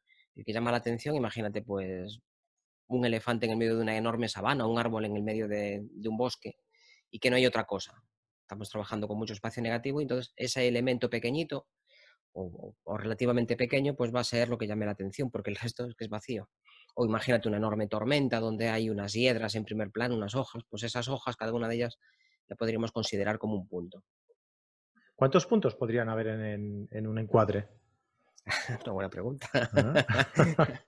que 0.44 0.52
llama 0.52 0.72
la 0.72 0.78
atención. 0.78 1.16
Imagínate, 1.16 1.62
pues, 1.62 2.20
un 2.88 3.06
elefante 3.06 3.46
en 3.46 3.52
el 3.52 3.58
medio 3.58 3.76
de 3.76 3.84
una 3.84 3.96
enorme 3.96 4.28
sabana, 4.28 4.66
un 4.66 4.80
árbol 4.80 5.06
en 5.06 5.16
el 5.16 5.22
medio 5.22 5.48
de, 5.48 5.86
un 6.04 6.18
bosque 6.18 6.58
y 7.12 7.20
que 7.20 7.30
no 7.30 7.36
hay 7.36 7.46
otra 7.46 7.66
cosa. 7.66 8.04
Estamos 8.42 8.72
trabajando 8.72 9.08
con 9.08 9.20
mucho 9.20 9.34
espacio 9.34 9.62
negativo 9.62 10.02
y 10.02 10.06
entonces 10.06 10.34
ese 10.36 10.68
elemento 10.68 11.12
pequeñito 11.12 11.68
o, 12.32 12.76
o, 12.84 12.98
relativamente 12.98 13.56
pequeño 13.56 13.96
pues 13.96 14.14
va 14.14 14.22
a 14.22 14.24
ser 14.24 14.50
lo 14.50 14.58
que 14.58 14.66
llame 14.66 14.88
la 14.88 14.94
atención 14.94 15.30
porque 15.30 15.52
el 15.52 15.58
resto 15.58 15.86
es 15.86 15.94
que 15.94 16.06
es 16.06 16.10
vacío. 16.10 16.50
O 16.96 17.06
imagínate 17.06 17.48
una 17.48 17.58
enorme 17.58 17.88
tormenta 17.88 18.40
donde 18.40 18.70
hay 18.70 18.90
unas 18.90 19.14
hiedras 19.14 19.56
en 19.56 19.66
primer 19.66 19.92
plano, 19.92 20.16
unas 20.16 20.36
hojas, 20.36 20.64
pues 20.70 20.84
esas 20.84 21.08
hojas, 21.08 21.36
cada 21.36 21.54
una 21.54 21.68
de 21.68 21.76
ellas, 21.76 21.98
la 22.48 22.56
podríamos 22.56 22.92
considerar 22.92 23.40
como 23.40 23.56
un 23.56 23.68
punto. 23.68 24.04
¿Cuántos 25.16 25.46
puntos 25.46 25.76
podrían 25.76 26.10
haber 26.10 26.28
en, 26.28 27.08
un 27.08 27.18
encuadre? 27.20 27.68
Una 28.84 28.92
buena 28.92 29.10
pregunta. 29.10 29.48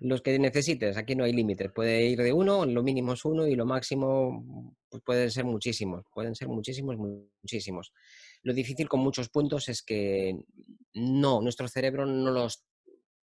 Los 0.00 0.22
que 0.22 0.38
necesites, 0.38 0.96
aquí 0.96 1.14
no 1.14 1.24
hay 1.24 1.32
límites. 1.32 1.70
Puede 1.72 2.04
ir 2.06 2.18
de 2.22 2.32
uno, 2.32 2.64
lo 2.64 2.82
mínimo 2.82 3.12
es 3.12 3.24
uno 3.24 3.46
y 3.46 3.54
lo 3.54 3.66
máximo 3.66 4.76
pues 4.88 5.02
pueden 5.02 5.30
ser 5.30 5.44
muchísimos. 5.44 6.04
Pueden 6.14 6.34
ser 6.34 6.48
muchísimos, 6.48 6.96
muchísimos. 6.96 7.92
Lo 8.42 8.54
difícil 8.54 8.88
con 8.88 9.00
muchos 9.00 9.28
puntos 9.28 9.68
es 9.68 9.82
que 9.82 10.38
no, 10.94 11.40
nuestro 11.40 11.68
cerebro 11.68 12.06
no 12.06 12.30
los 12.30 12.64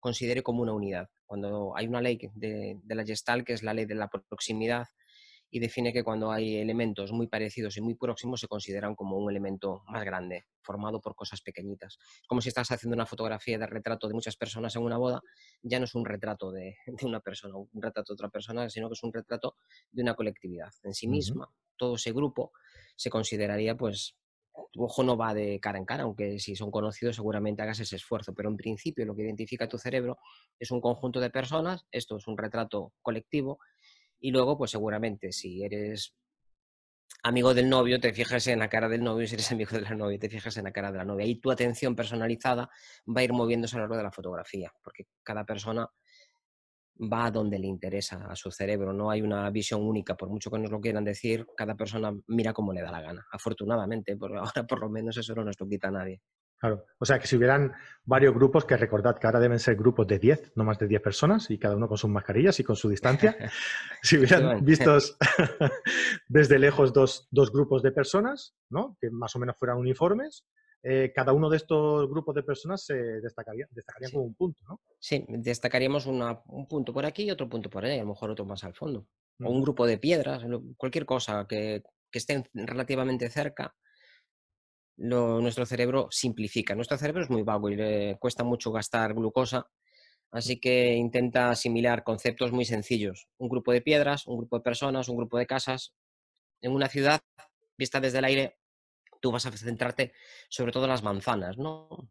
considere 0.00 0.42
como 0.42 0.62
una 0.62 0.72
unidad. 0.72 1.08
Cuando 1.28 1.76
hay 1.76 1.86
una 1.86 2.00
ley 2.00 2.18
de, 2.34 2.80
de 2.82 2.94
la 2.96 3.04
Gestalt, 3.04 3.46
que 3.46 3.52
es 3.52 3.62
la 3.62 3.74
ley 3.74 3.84
de 3.84 3.94
la 3.94 4.08
proximidad, 4.08 4.88
y 5.50 5.60
define 5.60 5.92
que 5.92 6.04
cuando 6.04 6.30
hay 6.30 6.56
elementos 6.56 7.12
muy 7.12 7.26
parecidos 7.26 7.76
y 7.76 7.80
muy 7.80 7.94
próximos 7.94 8.40
se 8.40 8.48
consideran 8.48 8.94
como 8.94 9.16
un 9.16 9.30
elemento 9.30 9.82
más 9.88 10.04
grande, 10.04 10.46
formado 10.62 11.00
por 11.00 11.14
cosas 11.14 11.40
pequeñitas. 11.40 11.98
Es 12.20 12.26
como 12.26 12.40
si 12.40 12.48
estás 12.48 12.70
haciendo 12.70 12.94
una 12.94 13.06
fotografía 13.06 13.58
de 13.58 13.66
retrato 13.66 14.08
de 14.08 14.14
muchas 14.14 14.36
personas 14.36 14.76
en 14.76 14.82
una 14.82 14.98
boda, 14.98 15.22
ya 15.62 15.78
no 15.78 15.84
es 15.84 15.94
un 15.94 16.04
retrato 16.04 16.50
de, 16.50 16.76
una 17.02 17.20
persona, 17.20 17.56
un 17.56 17.82
retrato 17.82 18.12
de 18.12 18.14
otra 18.14 18.28
persona, 18.28 18.68
sino 18.68 18.88
que 18.88 18.94
es 18.94 19.02
un 19.02 19.12
retrato 19.12 19.56
de 19.90 20.02
una 20.02 20.14
colectividad 20.14 20.70
en 20.82 20.94
sí 20.94 21.08
misma. 21.08 21.48
Todo 21.76 21.94
ese 21.94 22.12
grupo 22.12 22.52
se 22.96 23.08
consideraría, 23.08 23.76
pues, 23.76 24.16
ojo 24.84 25.02
no 25.02 25.16
va 25.16 25.34
de 25.34 25.58
cara 25.60 25.78
en 25.78 25.84
cara, 25.84 26.04
aunque 26.04 26.38
si 26.38 26.56
son 26.56 26.70
conocidos 26.70 27.16
seguramente 27.16 27.62
hagas 27.62 27.80
ese 27.80 27.96
esfuerzo, 27.96 28.34
pero 28.34 28.48
en 28.48 28.56
principio 28.56 29.04
lo 29.04 29.14
que 29.14 29.22
identifica 29.22 29.68
tu 29.68 29.78
cerebro 29.78 30.18
es 30.58 30.70
un 30.70 30.80
conjunto 30.80 31.20
de 31.20 31.30
personas, 31.30 31.86
esto 31.90 32.16
es 32.16 32.26
un 32.26 32.38
retrato 32.38 32.92
colectivo, 33.02 33.58
y 34.20 34.30
luego, 34.30 34.58
pues 34.58 34.70
seguramente, 34.72 35.32
si 35.32 35.62
eres 35.62 36.14
amigo 37.22 37.54
del 37.54 37.68
novio, 37.68 38.00
te 38.00 38.12
fijas 38.12 38.46
en 38.46 38.58
la 38.58 38.68
cara 38.68 38.88
del 38.88 39.02
novio, 39.02 39.26
si 39.26 39.34
eres 39.34 39.50
amigo 39.52 39.76
de 39.76 39.82
la 39.82 39.94
novia, 39.94 40.18
te 40.18 40.28
fijas 40.28 40.56
en 40.56 40.64
la 40.64 40.72
cara 40.72 40.92
de 40.92 40.98
la 40.98 41.04
novia. 41.04 41.26
Y 41.26 41.40
tu 41.40 41.50
atención 41.50 41.94
personalizada 41.94 42.68
va 43.06 43.20
a 43.20 43.24
ir 43.24 43.32
moviéndose 43.32 43.76
a 43.76 43.78
lo 43.78 43.84
largo 43.84 43.96
de 43.96 44.02
la 44.02 44.12
fotografía, 44.12 44.72
porque 44.82 45.06
cada 45.22 45.44
persona 45.44 45.88
va 47.00 47.26
a 47.26 47.30
donde 47.30 47.58
le 47.58 47.66
interesa 47.66 48.26
a 48.28 48.34
su 48.34 48.50
cerebro, 48.50 48.92
no 48.92 49.10
hay 49.10 49.22
una 49.22 49.48
visión 49.50 49.82
única, 49.82 50.16
por 50.16 50.28
mucho 50.28 50.50
que 50.50 50.58
nos 50.58 50.70
lo 50.70 50.80
quieran 50.80 51.04
decir, 51.04 51.46
cada 51.56 51.74
persona 51.74 52.12
mira 52.26 52.52
como 52.52 52.72
le 52.72 52.82
da 52.82 52.90
la 52.90 53.00
gana. 53.00 53.26
Afortunadamente, 53.30 54.16
por 54.16 54.36
ahora 54.36 54.66
por 54.66 54.80
lo 54.80 54.88
menos 54.88 55.16
eso 55.16 55.34
no 55.34 55.44
nos 55.44 55.58
lo 55.58 55.68
quita 55.68 55.90
nadie. 55.90 56.20
Claro, 56.58 56.86
o 56.98 57.04
sea 57.04 57.20
que 57.20 57.28
si 57.28 57.36
hubieran 57.36 57.72
varios 58.04 58.34
grupos, 58.34 58.64
que 58.64 58.76
recordad 58.76 59.16
que 59.16 59.28
ahora 59.28 59.38
deben 59.38 59.60
ser 59.60 59.76
grupos 59.76 60.08
de 60.08 60.18
10, 60.18 60.54
no 60.56 60.64
más 60.64 60.76
de 60.78 60.88
10 60.88 61.00
personas, 61.00 61.48
y 61.50 61.58
cada 61.58 61.76
uno 61.76 61.86
con 61.86 61.96
sus 61.96 62.10
mascarillas 62.10 62.58
y 62.58 62.64
con 62.64 62.74
su 62.74 62.88
distancia, 62.88 63.36
si 64.02 64.18
hubieran 64.18 64.64
vistos 64.64 65.16
desde 66.26 66.58
lejos 66.58 66.92
dos, 66.92 67.28
grupos 67.52 67.82
de 67.82 67.92
personas, 67.92 68.56
¿no? 68.70 68.96
que 69.00 69.08
más 69.10 69.36
o 69.36 69.38
menos 69.38 69.56
fueran 69.56 69.78
uniformes, 69.78 70.44
eh, 70.82 71.12
cada 71.14 71.32
uno 71.32 71.50
de 71.50 71.56
estos 71.56 72.08
grupos 72.08 72.34
de 72.34 72.42
personas 72.42 72.84
se 72.84 72.94
destacaría, 72.94 73.66
destacarían 73.70 74.12
como 74.12 74.24
un 74.24 74.34
punto, 74.34 74.62
¿no? 74.68 74.80
Sí, 74.98 75.24
destacaríamos 75.28 76.06
un 76.06 76.66
punto 76.68 76.92
por 76.92 77.04
aquí 77.04 77.24
y 77.24 77.30
otro 77.30 77.48
punto 77.48 77.68
por 77.68 77.84
ahí, 77.84 77.98
a 77.98 78.02
lo 78.02 78.10
mejor 78.10 78.30
otro 78.30 78.44
más 78.44 78.64
al 78.64 78.74
fondo. 78.74 79.06
O 79.40 79.50
un 79.50 79.62
grupo 79.62 79.86
de 79.86 79.98
piedras, 79.98 80.42
cualquier 80.76 81.06
cosa 81.06 81.46
que, 81.48 81.82
que 82.10 82.18
estén 82.18 82.44
relativamente 82.54 83.30
cerca 83.30 83.74
nuestro 84.98 85.64
cerebro 85.64 86.08
simplifica. 86.10 86.74
Nuestro 86.74 86.98
cerebro 86.98 87.22
es 87.22 87.30
muy 87.30 87.42
vago 87.42 87.70
y 87.70 87.76
le 87.76 88.18
cuesta 88.18 88.44
mucho 88.44 88.72
gastar 88.72 89.14
glucosa, 89.14 89.70
así 90.30 90.58
que 90.58 90.94
intenta 90.94 91.50
asimilar 91.50 92.04
conceptos 92.04 92.52
muy 92.52 92.64
sencillos. 92.64 93.28
Un 93.38 93.48
grupo 93.48 93.72
de 93.72 93.80
piedras, 93.80 94.26
un 94.26 94.38
grupo 94.38 94.58
de 94.58 94.62
personas, 94.62 95.08
un 95.08 95.16
grupo 95.16 95.38
de 95.38 95.46
casas. 95.46 95.94
En 96.60 96.72
una 96.72 96.88
ciudad, 96.88 97.20
vista 97.76 98.00
desde 98.00 98.18
el 98.18 98.24
aire, 98.24 98.57
tú 99.20 99.30
vas 99.30 99.46
a 99.46 99.52
centrarte 99.52 100.12
sobre 100.48 100.72
todo 100.72 100.84
en 100.84 100.90
las 100.90 101.02
manzanas, 101.02 101.58
¿no? 101.58 102.10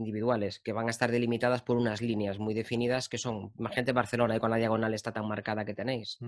individuales, 0.00 0.60
que 0.60 0.72
van 0.72 0.88
a 0.88 0.90
estar 0.90 1.10
delimitadas 1.10 1.62
por 1.62 1.76
unas 1.76 2.00
líneas 2.00 2.38
muy 2.38 2.54
definidas 2.54 3.08
que 3.08 3.18
son, 3.18 3.52
imagínate 3.58 3.92
Barcelona, 3.92 4.36
y 4.36 4.40
con 4.40 4.50
la 4.50 4.56
diagonal 4.56 4.94
está 4.94 5.12
tan 5.12 5.28
marcada 5.28 5.64
que 5.64 5.74
tenéis, 5.74 6.18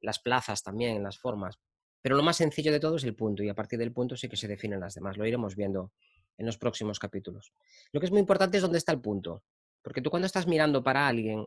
las 0.00 0.18
plazas 0.18 0.62
también, 0.62 1.02
las 1.02 1.18
formas. 1.18 1.58
Pero 2.02 2.16
lo 2.16 2.22
más 2.22 2.36
sencillo 2.36 2.70
de 2.70 2.80
todo 2.80 2.96
es 2.96 3.04
el 3.04 3.16
punto 3.16 3.42
y 3.42 3.48
a 3.48 3.54
partir 3.54 3.78
del 3.78 3.92
punto 3.92 4.14
sí 4.16 4.28
que 4.28 4.36
se 4.36 4.46
definen 4.46 4.78
las 4.78 4.94
demás. 4.94 5.16
Lo 5.16 5.26
iremos 5.26 5.56
viendo 5.56 5.92
en 6.36 6.44
los 6.44 6.58
próximos 6.58 6.98
capítulos. 6.98 7.54
Lo 7.92 8.00
que 8.00 8.06
es 8.06 8.12
muy 8.12 8.20
importante 8.20 8.58
es 8.58 8.62
dónde 8.62 8.76
está 8.76 8.92
el 8.92 9.00
punto. 9.00 9.42
Porque 9.80 10.02
tú 10.02 10.10
cuando 10.10 10.26
estás 10.26 10.46
mirando 10.46 10.84
para 10.84 11.08
alguien, 11.08 11.46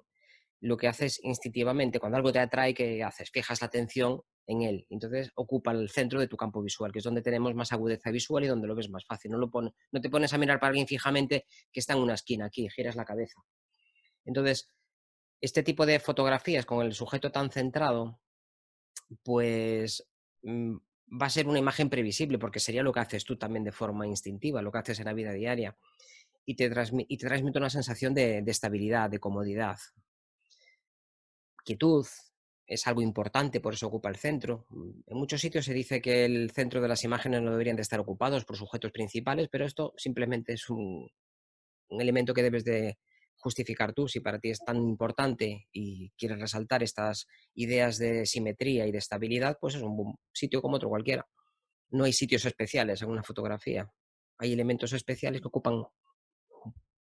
lo 0.62 0.76
que 0.76 0.88
haces 0.88 1.20
instintivamente, 1.24 2.00
cuando 2.00 2.18
algo 2.18 2.32
te 2.32 2.40
atrae, 2.40 2.74
¿qué 2.74 3.04
haces? 3.04 3.30
Fijas 3.30 3.62
la 3.62 3.68
atención 3.68 4.22
en 4.48 4.64
él. 4.64 4.88
Entonces 4.90 5.32
ocupa 5.36 5.72
el 5.72 5.90
centro 5.90 6.20
de 6.20 6.28
tu 6.28 6.36
campo 6.36 6.62
visual, 6.64 6.92
que 6.92 7.00
es 7.00 7.06
donde 7.06 7.22
tenemos 7.22 7.54
más 7.54 7.72
agudeza 7.72 8.10
visual 8.10 8.44
y 8.44 8.48
donde 8.48 8.68
lo 8.68 8.74
ves 8.74 8.90
más 8.90 9.06
fácil. 9.06 9.32
No, 9.32 9.38
lo 9.38 9.52
no 9.54 10.02
te 10.02 10.10
pones 10.10 10.34
a 10.34 10.38
mirar 10.40 10.60
para 10.60 10.70
alguien 10.70 10.88
fijamente 10.88 11.46
que 11.72 11.80
está 11.80 11.94
en 11.94 12.00
una 12.00 12.16
esquina 12.16 12.46
aquí, 12.46 12.68
giras 12.70 12.96
la 12.96 13.06
cabeza. 13.06 13.44
Entonces, 14.26 14.72
este 15.40 15.62
tipo 15.62 15.86
de 15.86 16.00
fotografías 16.00 16.66
con 16.66 16.84
el 16.86 16.94
sujeto 16.94 17.32
tan 17.32 17.52
centrado, 17.52 18.20
pues 19.24 20.08
Mm, 20.44 20.78
va 21.22 21.26
a 21.28 21.30
ser 21.30 21.48
una 21.48 21.60
imagen 21.60 21.90
previsible, 21.90 22.38
porque 22.40 22.60
sería 22.60 22.84
lo 22.84 22.94
que 22.94 23.00
haces 23.00 23.26
tú 23.26 23.38
también 23.38 23.64
de 23.64 23.72
forma 23.72 24.08
instintiva, 24.08 24.62
lo 24.62 24.72
que 24.72 24.80
haces 24.80 25.00
en 25.00 25.06
la 25.06 25.14
vida 25.14 25.32
diaria, 25.34 25.78
y 26.46 26.56
te 26.56 26.70
transmite 26.70 27.60
una 27.60 27.70
sensación 27.70 28.14
de, 28.14 28.44
estabilidad, 28.48 29.10
de 29.10 29.20
comodidad. 29.20 29.78
Quietud 31.66 32.06
es 32.68 32.86
algo 32.86 33.02
importante, 33.02 33.60
por 33.60 33.74
eso 33.74 33.88
ocupa 33.88 34.10
el 34.10 34.18
centro. 34.18 34.66
Mm, 34.70 34.90
en 35.08 35.18
muchos 35.18 35.42
sitios 35.42 35.66
se 35.66 35.74
dice 35.74 36.02
que 36.02 36.26
el 36.26 36.52
centro 36.52 36.82
de 36.82 36.88
las 36.88 37.04
imágenes 37.04 37.42
no 37.42 37.52
deberían 37.52 37.76
de 37.76 37.82
estar 37.82 38.00
ocupados 38.00 38.46
por 38.46 38.58
sujetos 38.58 38.92
principales, 38.92 39.48
pero 39.50 39.66
esto 39.66 39.94
simplemente 39.98 40.54
es 40.54 40.70
un 40.70 41.10
elemento 41.90 42.34
que 42.34 42.44
debes 42.44 42.66
de, 42.66 42.98
justificar 43.40 43.94
tú 43.94 44.08
si 44.08 44.20
para 44.20 44.40
ti 44.40 44.50
es 44.50 44.60
tan 44.60 44.78
importante 44.78 45.68
y 45.72 46.12
quieres 46.18 46.40
resaltar 46.40 46.84
estas 46.84 47.28
ideas 47.54 47.98
de 47.98 48.26
simetría 48.26 48.88
y 48.88 48.92
de 48.92 48.98
estabilidad, 48.98 49.58
pues 49.60 49.76
es 49.76 49.82
un 49.82 50.16
sitio 50.34 50.62
como 50.62 50.78
otro 50.78 50.90
cualquiera. 50.90 51.26
No 51.90 52.04
hay 52.04 52.14
sitios 52.14 52.46
especiales 52.46 53.02
en 53.02 53.10
una 53.10 53.24
fotografía. 53.24 53.90
Hay 54.40 54.54
elementos 54.54 54.94
especiales 54.94 55.42
que 55.42 55.48
ocupan 55.48 55.84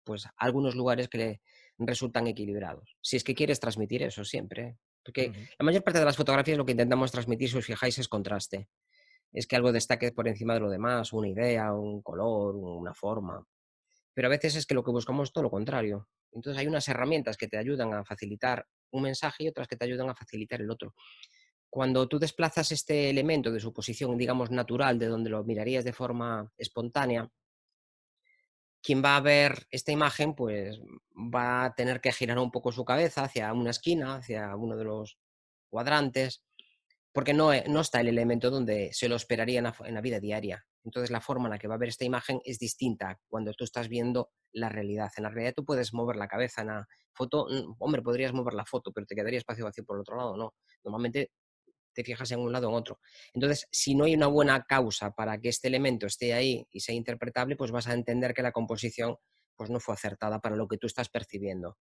pues 0.04 0.26
algunos 0.38 0.76
lugares 0.76 1.08
que 1.08 1.42
resultan 1.78 2.28
equilibrados. 2.28 2.96
Si 3.02 3.18
es 3.18 3.24
que 3.24 3.36
quieres 3.36 3.60
transmitir 3.60 4.02
eso 4.04 4.26
siempre, 4.26 4.78
porque 5.04 5.32
la 5.58 5.66
mayor 5.66 5.84
parte 5.84 6.00
de 6.00 6.06
las 6.06 6.18
fotografías 6.18 6.58
lo 6.58 6.66
que 6.66 6.72
intentamos 6.72 7.12
transmitir, 7.12 7.50
si 7.50 7.58
os 7.58 7.66
fijáis, 7.66 7.98
es 7.98 8.08
contraste. 8.08 8.70
Es 9.34 9.48
que 9.48 9.56
algo 9.56 9.72
destaque 9.72 10.12
por 10.12 10.28
encima 10.28 10.54
de 10.54 10.60
lo 10.60 10.70
demás, 10.70 11.14
una 11.14 11.30
idea, 11.30 11.74
un 11.74 12.02
color, 12.02 12.56
una 12.56 12.94
forma. 12.94 13.46
Pero 14.14 14.28
a 14.28 14.30
veces 14.30 14.56
es 14.56 14.66
que 14.66 14.76
lo 14.76 14.84
que 14.84 14.92
buscamos 14.92 15.30
es 15.30 15.34
todo 15.34 15.46
lo 15.46 15.50
contrario. 15.50 16.10
Entonces 16.34 16.60
hay 16.60 16.68
unas 16.68 16.88
herramientas 16.88 17.38
que 17.38 17.48
te 17.48 17.58
ayudan 17.58 17.94
a 17.94 18.04
facilitar 18.04 18.68
un 18.92 19.04
mensaje 19.04 19.44
y 19.44 19.48
otras 19.48 19.68
que 19.68 19.76
te 19.76 19.86
ayudan 19.86 20.10
a 20.10 20.16
facilitar 20.16 20.62
el 20.62 20.70
otro. 20.70 20.94
Cuando 21.70 22.08
tú 22.08 22.20
desplazas 22.20 22.72
este 22.74 23.10
elemento 23.10 23.52
de 23.52 23.62
su 23.62 23.72
posición, 23.74 24.18
digamos, 24.18 24.52
natural, 24.52 25.00
de 25.00 25.08
donde 25.08 25.30
lo 25.30 25.44
mirarías 25.46 25.86
de 25.86 25.94
forma 25.94 26.52
espontánea, 26.58 27.30
quien 28.84 29.04
va 29.04 29.16
a 29.16 29.22
ver 29.22 29.68
esta 29.70 29.92
imagen, 29.92 30.36
pues 30.36 30.80
va 31.16 31.66
a 31.66 31.76
tener 31.76 32.02
que 32.02 32.12
girar 32.12 32.40
un 32.40 32.52
poco 32.52 32.72
su 32.72 32.86
cabeza 32.86 33.24
hacia 33.24 33.54
una 33.54 33.72
esquina, 33.72 34.16
hacia 34.16 34.56
uno 34.56 34.76
de 34.76 34.86
los 34.86 35.18
cuadrantes, 35.70 36.44
porque 37.14 37.34
no, 37.34 37.54
eh, 37.54 37.66
no 37.68 37.82
está 37.82 38.02
el 38.02 38.08
elemento 38.08 38.50
donde 38.50 38.92
se 38.94 39.10
lo 39.10 39.16
esperaría 39.16 39.60
en 39.60 39.94
la 39.94 40.02
vida 40.02 40.20
diaria. 40.20 40.66
Entonces 40.84 41.12
la 41.12 41.22
forma 41.22 41.46
en 41.46 41.52
la 41.52 41.60
que 41.60 41.68
va 41.68 41.76
a 41.76 41.78
ver 41.78 41.90
esta 41.90 42.06
imagen 42.06 42.40
es 42.44 42.58
distinta 42.58 43.20
cuando 43.28 43.54
tú 43.54 43.64
estás 43.64 43.88
viendo 43.88 44.32
la 44.54 44.70
realidad. 44.70 45.12
En 45.18 45.24
la 45.24 45.30
realidad 45.30 45.54
tú 45.56 45.66
puedes 45.66 45.94
mover 45.94 46.16
la 46.16 46.28
cabeza 46.28 46.62
en 46.62 46.68
la 46.68 46.88
foto, 47.14 47.48
mm, 47.50 47.76
hombre, 47.80 48.02
podrías 48.02 48.34
mover 48.34 48.54
la 48.54 48.66
foto, 48.66 48.92
pero 48.92 49.06
te 49.06 49.16
quedaría 49.16 49.40
espacio 49.40 49.66
vacío 49.66 49.86
por 49.86 49.98
el 49.98 50.02
otro 50.02 50.18
lado, 50.18 50.38
no. 50.38 50.54
Normalmente 50.84 51.32
te 51.94 52.04
fijas 52.04 52.32
en 52.32 52.40
un 52.40 52.52
lado 52.52 52.68
o 52.68 52.72
en 52.72 52.78
otro. 52.78 53.00
Entonces, 53.34 53.68
si 53.72 53.96
no 53.96 54.06
hay 54.06 54.16
una 54.16 54.28
buena 54.28 54.64
causa 54.64 55.12
para 55.12 55.40
que 55.40 55.50
este 55.50 55.68
elemento 55.68 56.06
esté 56.06 56.34
ahí 56.34 56.68
y 56.72 56.80
sea 56.80 56.96
interpretable, 56.96 57.56
pues 57.56 57.72
vas 57.72 57.88
a 57.88 57.94
entender 57.94 58.34
que 58.34 58.42
la 58.42 58.52
composición 58.52 59.18
pues, 59.56 59.70
no 59.70 59.80
fue 59.80 59.94
acertada 59.94 60.40
para 60.40 60.56
lo 60.56 60.68
que 60.68 60.78
tú 60.78 60.88
estás 60.88 61.10
percibiendo. 61.10 61.78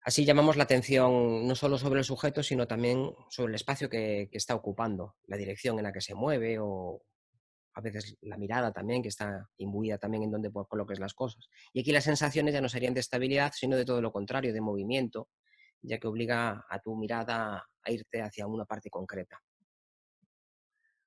Así 0.00 0.24
llamamos 0.24 0.56
la 0.56 0.64
atención 0.64 1.46
no 1.46 1.54
solo 1.54 1.76
sobre 1.76 1.98
el 1.98 2.04
sujeto, 2.06 2.42
sino 2.42 2.66
también 2.66 3.10
sobre 3.28 3.50
el 3.50 3.56
espacio 3.56 3.90
que, 3.90 4.30
está 4.32 4.54
ocupando, 4.54 5.16
la 5.26 5.36
dirección 5.36 5.76
en 5.76 5.82
la 5.82 5.92
que 5.92 6.00
se 6.00 6.14
mueve 6.14 6.58
o 6.58 7.02
a 7.74 7.82
veces 7.82 8.16
la 8.22 8.38
mirada 8.38 8.72
también, 8.72 9.02
que 9.02 9.10
está 9.10 9.50
imbuida 9.58 9.98
también 9.98 10.22
en 10.22 10.30
donde 10.30 10.50
coloques 10.50 10.98
las 10.98 11.12
cosas. 11.12 11.50
Y 11.74 11.80
aquí 11.80 11.92
las 11.92 12.04
sensaciones 12.04 12.54
ya 12.54 12.62
no 12.62 12.70
serían 12.70 12.94
de 12.94 13.00
estabilidad, 13.00 13.52
sino 13.54 13.76
de 13.76 13.84
todo 13.84 14.00
lo 14.00 14.12
contrario, 14.12 14.54
de 14.54 14.60
movimiento, 14.62 15.28
ya 15.82 15.98
que 15.98 16.08
obliga 16.08 16.64
a 16.68 16.78
tu 16.80 16.96
mirada 16.96 17.66
a 17.82 17.90
irte 17.90 18.22
hacia 18.22 18.46
una 18.46 18.64
parte 18.64 18.90
concreta. 18.90 19.40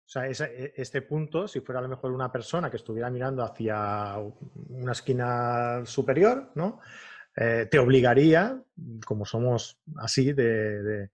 O 0.10 0.12
sea, 0.12 0.28
e, 0.28 0.74
este 0.76 1.04
punto, 1.04 1.48
si 1.48 1.60
fuera 1.60 1.80
a 1.80 1.84
lo 1.84 1.90
mejor 1.90 2.12
una 2.12 2.32
persona 2.32 2.72
que 2.72 2.78
estuviera 2.78 3.12
mirando 3.12 3.44
hacia 3.44 4.18
una 4.70 4.94
esquina 4.94 5.86
superior, 5.86 6.52
¿no? 6.56 6.80
Eh, 7.36 7.68
te 7.70 7.78
obligaría, 7.78 8.60
como 9.06 9.24
somos 9.24 9.80
así 9.98 10.34
de, 10.34 11.12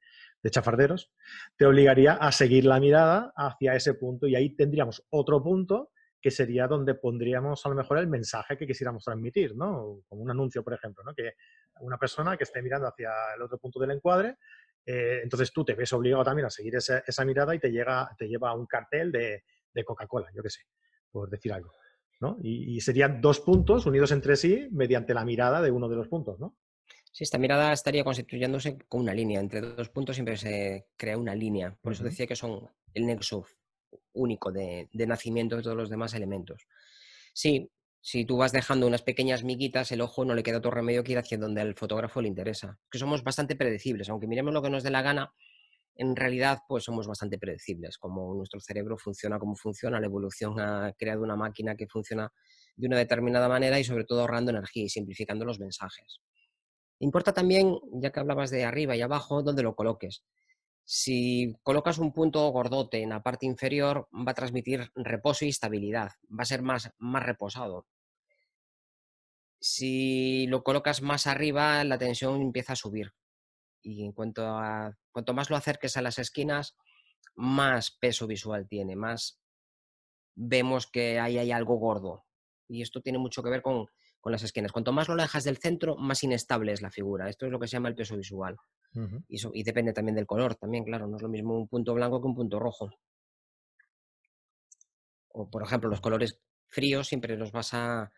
chafarderos, 0.49 1.11
te 1.57 1.65
obligaría 1.65 2.13
a 2.13 2.31
seguir 2.31 2.65
la 2.65 2.79
mirada 2.79 3.33
hacia 3.35 3.75
ese 3.75 3.95
punto 3.95 4.27
y 4.27 4.35
ahí 4.35 4.55
tendríamos 4.55 5.03
otro 5.09 5.43
punto 5.43 5.91
que 6.21 6.31
sería 6.31 6.67
donde 6.67 6.95
pondríamos 6.95 7.65
a 7.65 7.69
lo 7.69 7.75
mejor 7.75 7.97
el 7.97 8.07
mensaje 8.07 8.57
que 8.57 8.65
quisiéramos 8.65 9.03
transmitir, 9.03 9.55
¿no? 9.55 10.01
Como 10.07 10.21
un 10.21 10.31
anuncio, 10.31 10.63
por 10.63 10.73
ejemplo, 10.73 11.03
¿no? 11.03 11.13
Que 11.13 11.33
una 11.79 11.97
persona 11.97 12.37
que 12.37 12.43
esté 12.43 12.61
mirando 12.61 12.87
hacia 12.87 13.11
el 13.35 13.41
otro 13.41 13.57
punto 13.57 13.79
del 13.79 13.91
encuadre, 13.91 14.37
eh, 14.85 15.21
entonces 15.23 15.51
tú 15.51 15.65
te 15.65 15.73
ves 15.73 15.91
obligado 15.93 16.23
también 16.23 16.45
a 16.45 16.49
seguir 16.49 16.75
esa, 16.75 17.25
mirada 17.25 17.55
y 17.55 17.59
te, 17.59 17.71
llega, 17.71 18.09
te 18.17 18.27
lleva 18.27 18.51
a 18.51 18.53
un 18.53 18.65
cartel 18.65 19.11
de, 19.11 19.43
Coca-Cola, 19.83 20.29
yo 20.33 20.41
qué 20.41 20.49
sé, 20.49 20.61
por 21.11 21.29
decir 21.29 21.51
algo. 21.51 21.73
¿no? 22.21 22.37
Y, 22.41 22.79
serían 22.79 23.19
dos 23.19 23.41
puntos 23.41 23.85
unidos 23.85 24.11
entre 24.11 24.35
sí 24.35 24.69
mediante 24.71 25.13
la 25.13 25.25
mirada 25.25 25.61
de 25.61 25.71
uno 25.71 25.89
de 25.89 25.97
los 25.97 26.07
puntos, 26.07 26.39
¿no? 26.39 26.55
Sí, 27.11 27.23
esta 27.23 27.37
mirada 27.37 27.71
estaría 27.71 28.03
constituyéndose 28.03 28.77
con 28.89 29.01
una 29.01 29.13
línea. 29.13 29.39
Entre 29.39 29.61
dos 29.61 29.89
puntos 29.89 30.15
siempre 30.15 30.35
se 30.35 30.87
crea 30.97 31.17
una 31.17 31.33
línea. 31.33 31.73
Por 31.81 31.93
eso 31.93 32.03
decía 32.03 32.27
que 32.27 32.35
son 32.35 32.69
el 32.93 33.05
nexo 33.05 33.45
único 34.13 34.51
de, 34.51 34.89
nacimiento 34.93 35.55
de 35.55 35.63
todos 35.63 35.77
los 35.77 35.89
demás 35.89 36.13
elementos. 36.13 36.67
Sí, 37.33 37.71
si 38.07 38.23
tú 38.23 38.37
vas 38.37 38.51
dejando 38.51 38.85
unas 38.85 39.01
pequeñas 39.01 39.43
miguitas, 39.43 39.91
el 39.91 39.99
ojo 39.99 40.25
no 40.25 40.35
le 40.35 40.43
queda 40.43 40.59
otro 40.59 40.69
remedio 40.69 41.03
que 41.03 41.13
ir 41.13 41.17
hacia 41.17 41.39
donde 41.39 41.61
al 41.61 41.73
fotógrafo 41.73 42.21
le 42.21 42.27
interesa. 42.27 42.77
Que 42.91 42.99
somos 42.99 43.23
bastante 43.23 43.55
predecibles, 43.55 44.09
aunque 44.09 44.27
miremos 44.27 44.53
lo 44.53 44.61
que 44.61 44.69
nos 44.69 44.83
dé 44.83 44.91
la 44.91 45.01
gana, 45.01 45.33
en 45.95 46.15
realidad 46.15 46.59
pues 46.67 46.83
somos 46.83 47.07
bastante 47.07 47.39
predecibles, 47.39 47.97
como 47.97 48.35
nuestro 48.35 48.59
cerebro 48.59 48.95
funciona 48.99 49.39
como 49.39 49.55
funciona, 49.55 49.99
la 49.99 50.05
evolución 50.05 50.59
ha 50.59 50.93
creado 50.95 51.23
una 51.23 51.35
máquina 51.35 51.75
que 51.75 51.87
funciona 51.87 52.31
de 52.75 52.85
una 52.85 52.97
determinada 52.99 53.49
manera 53.49 53.79
y 53.79 53.83
sobre 53.83 54.05
todo 54.05 54.21
ahorrando 54.21 54.51
energía 54.51 54.83
y 54.83 54.89
simplificando 54.89 55.43
los 55.43 55.59
mensajes. 55.59 56.21
Importa 56.99 57.33
también, 57.33 57.75
ya 57.91 58.11
que 58.11 58.19
hablabas 58.19 58.51
de 58.51 58.65
arriba 58.65 58.95
y 58.95 59.01
abajo, 59.01 59.41
dónde 59.41 59.63
lo 59.63 59.73
coloques. 59.73 60.23
Si 60.83 61.55
colocas 61.63 61.97
un 61.97 62.13
punto 62.13 62.47
gordote 62.49 63.01
en 63.01 63.09
la 63.09 63.23
parte 63.23 63.47
inferior, 63.47 64.07
va 64.13 64.33
a 64.33 64.35
transmitir 64.35 64.91
reposo 64.93 65.43
y 65.43 65.49
estabilidad, 65.49 66.11
va 66.29 66.43
a 66.43 66.45
ser 66.45 66.61
más, 66.61 66.91
más 66.99 67.23
reposado. 67.23 67.87
Si 69.67 70.45
lo 70.45 70.63
colocas 70.63 71.01
más 71.01 71.25
arriba, 71.25 71.83
la 71.85 71.97
tensión 71.97 72.39
empieza 72.39 72.73
a 72.73 72.75
subir. 72.75 73.15
Y 73.81 74.05
en 74.05 74.11
cuanto 74.11 74.45
a 74.45 74.95
cuanto 75.11 75.33
más 75.33 75.49
lo 75.49 75.55
acerques 75.55 75.97
a 75.97 76.03
las 76.03 76.19
esquinas, 76.19 76.77
más 77.33 77.89
peso 77.89 78.27
visual 78.27 78.67
tiene, 78.67 78.95
más 78.95 79.41
vemos 80.35 80.85
que 80.85 81.19
ahí 81.19 81.39
hay 81.39 81.51
algo 81.51 81.77
gordo. 81.77 82.25
Y 82.67 82.83
esto 82.83 83.01
tiene 83.01 83.17
mucho 83.17 83.41
que 83.41 83.49
ver 83.49 83.63
con, 83.63 83.87
con 84.21 84.31
las 84.31 84.43
esquinas. 84.43 84.71
Cuanto 84.71 84.93
más 84.93 85.07
lo 85.07 85.15
alejas 85.15 85.43
del 85.43 85.57
centro, 85.57 85.95
más 85.97 86.23
inestable 86.23 86.71
es 86.71 86.83
la 86.83 86.91
figura. 86.91 87.27
Esto 87.27 87.47
es 87.47 87.51
lo 87.51 87.59
que 87.59 87.67
se 87.67 87.71
llama 87.71 87.89
el 87.89 87.95
peso 87.95 88.15
visual. 88.15 88.57
y, 89.27 89.63
depende 89.63 89.93
también 89.93 90.15
del 90.15 90.27
color, 90.27 90.53
también, 90.53 90.83
claro, 90.83 91.07
no 91.07 91.15
es 91.15 91.23
lo 91.23 91.29
mismo 91.29 91.57
un 91.57 91.67
punto 91.67 91.95
blanco 91.95 92.21
que 92.21 92.27
un 92.27 92.35
punto 92.35 92.59
rojo. 92.59 92.91
O, 95.29 95.49
por 95.49 95.63
ejemplo, 95.63 95.89
los 95.89 96.01
colores 96.01 96.39
fríos 96.67 97.07
siempre 97.07 97.35
los 97.35 97.51
vas 97.51 97.73
a, 97.73 98.11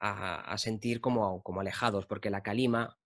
a, 0.00 0.56
sentir 0.58 1.00
como, 1.00 1.42
como 1.42 1.60
alejados, 1.60 2.06
porque 2.06 2.30
la 2.30 2.42
calima 2.42 2.98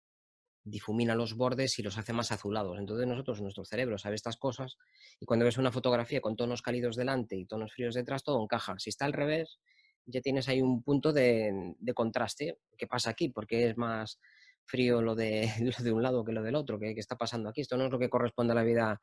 difumina 0.67 1.15
los 1.15 1.35
bordes 1.35 1.79
y 1.79 1.83
los 1.83 1.97
hace 1.97 2.13
más 2.13 2.33
azulados. 2.33 2.79
Entonces 2.79 3.07
nosotros, 3.07 3.41
nuestro 3.41 3.65
cerebro 3.65 3.99
sabe 3.99 4.17
estas 4.17 4.37
cosas 4.37 4.77
y 5.21 5.25
cuando 5.25 5.45
ves 5.45 5.59
una 5.59 5.71
fotografía 5.71 6.21
con 6.21 6.37
tonos 6.37 6.61
cálidos 6.61 6.97
delante 6.97 7.37
y 7.37 7.47
tonos 7.47 7.73
fríos 7.73 7.95
detrás, 7.95 8.25
todo 8.25 8.43
encaja. 8.43 8.75
Si 8.79 8.91
está 8.91 9.05
al 9.05 9.13
revés, 9.13 9.59
ya 10.07 10.21
tienes 10.21 10.49
ahí 10.49 10.61
un 10.61 10.83
punto 10.83 11.13
de, 11.13 11.77
contraste. 11.95 12.59
¿Qué 12.77 12.87
pasa 12.87 13.11
aquí? 13.11 13.29
Porque 13.29 13.69
es 13.69 13.77
más 13.77 14.19
frío 14.65 15.01
lo 15.01 15.15
de, 15.15 15.51
de 15.83 15.93
un 15.93 16.03
lado 16.03 16.25
que 16.25 16.33
lo 16.33 16.43
del 16.43 16.57
otro. 16.57 16.79
¿Qué, 16.79 16.95
está 16.97 17.17
pasando 17.17 17.49
aquí? 17.49 17.61
Esto 17.61 17.77
no 17.77 17.87
es 17.87 17.93
lo 17.93 17.99
que 17.99 18.11
corresponde 18.11 18.53
a 18.53 18.57
la 18.57 18.65
vida 18.65 19.01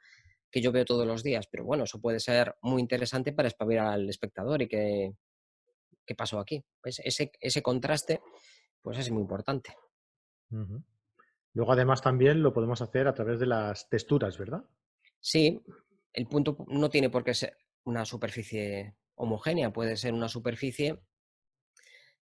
que 0.52 0.62
yo 0.62 0.72
veo 0.72 0.86
todos 0.86 1.08
los 1.08 1.24
días, 1.24 1.48
pero 1.50 1.66
bueno, 1.66 1.86
eso 1.86 2.00
puede 2.00 2.20
ser 2.20 2.56
muy 2.62 2.80
interesante 2.80 3.34
para 3.34 3.48
espabilar 3.48 3.88
al 3.88 4.08
espectador 4.08 4.62
y 4.62 4.68
que, 4.68 5.14
qué 6.06 6.16
pasó 6.16 6.40
aquí. 6.40 6.64
Pues 6.82 7.00
ese, 7.04 7.32
ese 7.40 7.62
contraste 7.62 8.22
pues 8.82 8.98
es 8.98 9.10
muy 9.10 9.22
importante. 9.22 9.76
Luego 11.54 11.72
además 11.72 12.02
también 12.02 12.44
lo 12.44 12.54
podemos 12.54 12.82
hacer 12.82 13.08
a 13.08 13.14
través 13.14 13.40
de 13.40 13.48
las 13.48 13.90
texturas, 13.90 14.38
¿verdad? 14.38 14.64
Sí, 15.20 15.64
el 16.12 16.28
punto 16.28 16.58
no 16.68 16.90
tiene 16.90 17.10
por 17.10 17.24
qué 17.24 17.34
ser 17.34 17.58
una 17.86 18.06
superficie 18.06 18.96
homogénea, 19.16 19.72
puede 19.72 19.98
ser 19.98 20.14
una 20.14 20.28
superficie 20.28 21.00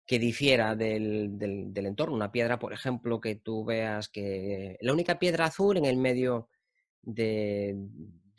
que 0.05 0.19
difiera 0.19 0.75
del, 0.75 1.37
entorno. 1.75 2.15
Una 2.15 2.31
piedra, 2.31 2.59
por 2.59 2.73
ejemplo, 2.73 3.21
que 3.21 3.35
tú 3.35 3.63
veas 3.65 4.09
que 4.09 4.77
la 4.81 4.93
única 4.93 5.17
piedra 5.17 5.45
azul 5.45 5.77
en 5.77 5.85
el 5.85 5.97
medio 5.97 6.49
de, 7.01 7.75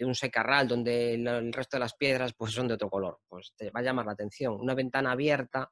un 0.01 0.15
secarral 0.15 0.67
donde 0.67 1.15
el, 1.15 1.53
resto 1.53 1.77
de 1.77 1.81
las 1.81 1.95
piedras 1.95 2.33
pues, 2.35 2.53
son 2.53 2.69
de 2.69 2.75
otro 2.75 2.91
color, 2.91 3.21
pues 3.29 3.53
te 3.57 3.71
va 3.71 3.81
a 3.81 3.83
llamar 3.83 4.07
la 4.07 4.13
atención. 4.13 4.55
Una 4.55 4.75
ventana 4.75 5.13
abierta, 5.13 5.71